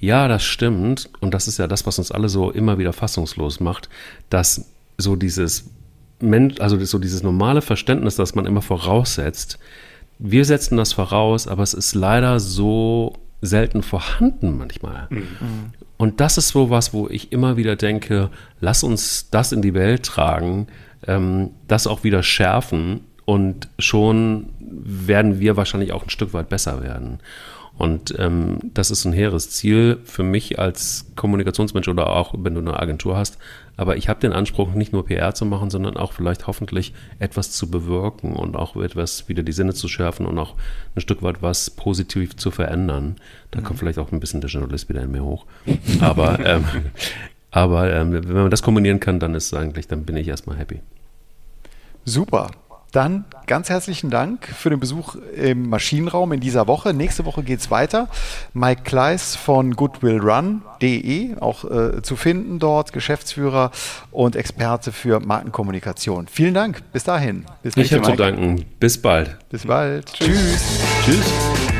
Ja, 0.00 0.26
das 0.26 0.42
stimmt. 0.42 1.08
Und 1.20 1.34
das 1.34 1.46
ist 1.46 1.60
ja 1.60 1.68
das, 1.68 1.86
was 1.86 2.00
uns 2.00 2.10
alle 2.10 2.28
so 2.28 2.50
immer 2.50 2.78
wieder 2.78 2.92
fassungslos 2.92 3.60
macht, 3.60 3.88
dass 4.28 4.64
so 4.96 5.14
dieses 5.14 5.70
Mensch, 6.18 6.60
also 6.60 6.84
so 6.84 6.98
dieses 6.98 7.22
normale 7.22 7.62
Verständnis, 7.62 8.16
das 8.16 8.34
man 8.34 8.44
immer 8.44 8.62
voraussetzt, 8.62 9.60
wir 10.18 10.44
setzen 10.44 10.76
das 10.76 10.92
voraus, 10.92 11.46
aber 11.46 11.62
es 11.62 11.74
ist 11.74 11.94
leider 11.94 12.40
so 12.40 13.14
selten 13.40 13.84
vorhanden 13.84 14.58
manchmal. 14.58 15.06
Mhm. 15.10 15.26
Und 15.98 16.20
das 16.20 16.38
ist 16.38 16.48
so 16.48 16.70
was, 16.70 16.94
wo 16.94 17.08
ich 17.08 17.32
immer 17.32 17.56
wieder 17.56 17.76
denke, 17.76 18.30
lass 18.60 18.82
uns 18.82 19.28
das 19.30 19.52
in 19.52 19.60
die 19.60 19.74
Welt 19.74 20.04
tragen, 20.04 20.68
ähm, 21.06 21.50
das 21.66 21.86
auch 21.86 22.04
wieder 22.04 22.22
schärfen 22.22 23.00
und 23.24 23.68
schon 23.78 24.48
werden 24.60 25.38
wir 25.40 25.56
wahrscheinlich 25.56 25.92
auch 25.92 26.04
ein 26.04 26.10
Stück 26.10 26.32
weit 26.32 26.48
besser 26.48 26.82
werden. 26.82 27.18
Und 27.78 28.12
ähm, 28.18 28.58
das 28.74 28.90
ist 28.90 29.04
ein 29.04 29.12
hehres 29.12 29.50
Ziel 29.50 29.98
für 30.04 30.24
mich 30.24 30.58
als 30.58 31.06
Kommunikationsmensch 31.14 31.86
oder 31.86 32.10
auch, 32.10 32.34
wenn 32.36 32.54
du 32.54 32.60
eine 32.60 32.78
Agentur 32.78 33.16
hast. 33.16 33.38
Aber 33.76 33.96
ich 33.96 34.08
habe 34.08 34.18
den 34.18 34.32
Anspruch, 34.32 34.74
nicht 34.74 34.92
nur 34.92 35.06
PR 35.06 35.32
zu 35.32 35.46
machen, 35.46 35.70
sondern 35.70 35.96
auch 35.96 36.12
vielleicht 36.12 36.48
hoffentlich 36.48 36.92
etwas 37.20 37.52
zu 37.52 37.70
bewirken 37.70 38.34
und 38.34 38.56
auch 38.56 38.74
etwas 38.74 39.28
wieder 39.28 39.44
die 39.44 39.52
Sinne 39.52 39.74
zu 39.74 39.86
schärfen 39.86 40.26
und 40.26 40.36
auch 40.40 40.56
ein 40.96 41.00
Stück 41.00 41.22
weit 41.22 41.40
was 41.40 41.70
positiv 41.70 42.36
zu 42.36 42.50
verändern. 42.50 43.14
Da 43.52 43.60
mhm. 43.60 43.64
kommt 43.64 43.78
vielleicht 43.78 44.00
auch 44.00 44.10
ein 44.10 44.18
bisschen 44.18 44.40
der 44.40 44.50
Journalist 44.50 44.88
wieder 44.88 45.02
in 45.02 45.12
mir 45.12 45.22
hoch. 45.22 45.46
Aber, 46.00 46.40
ähm, 46.44 46.64
aber 47.52 47.92
ähm, 47.92 48.12
wenn 48.12 48.34
man 48.34 48.50
das 48.50 48.62
kombinieren 48.62 48.98
kann, 48.98 49.20
dann 49.20 49.36
ist 49.36 49.52
es 49.52 49.54
eigentlich, 49.54 49.86
dann 49.86 50.04
bin 50.04 50.16
ich 50.16 50.26
erstmal 50.26 50.56
happy. 50.56 50.80
Super. 52.04 52.50
Dann 52.92 53.24
ganz 53.46 53.68
herzlichen 53.68 54.08
Dank 54.10 54.46
für 54.46 54.70
den 54.70 54.80
Besuch 54.80 55.16
im 55.36 55.68
Maschinenraum 55.68 56.32
in 56.32 56.40
dieser 56.40 56.66
Woche. 56.66 56.94
Nächste 56.94 57.24
Woche 57.26 57.42
geht 57.42 57.60
es 57.60 57.70
weiter. 57.70 58.08
Mike 58.54 58.82
Kleiss 58.82 59.36
von 59.36 59.74
goodwillrun.de, 59.74 61.36
auch 61.40 61.64
äh, 61.64 62.02
zu 62.02 62.16
finden 62.16 62.58
dort, 62.58 62.92
Geschäftsführer 62.92 63.72
und 64.10 64.36
Experte 64.36 64.92
für 64.92 65.20
Markenkommunikation. 65.20 66.28
Vielen 66.28 66.54
Dank. 66.54 66.82
Bis 66.92 67.04
dahin. 67.04 67.44
Bis 67.62 67.76
ich 67.76 67.92
habe 67.92 68.02
zu 68.02 68.12
danken. 68.12 68.64
Bis 68.80 69.00
bald. 69.00 69.36
Bis 69.50 69.66
bald. 69.66 70.06
Tschüss. 70.12 70.80
Tschüss. 71.04 71.77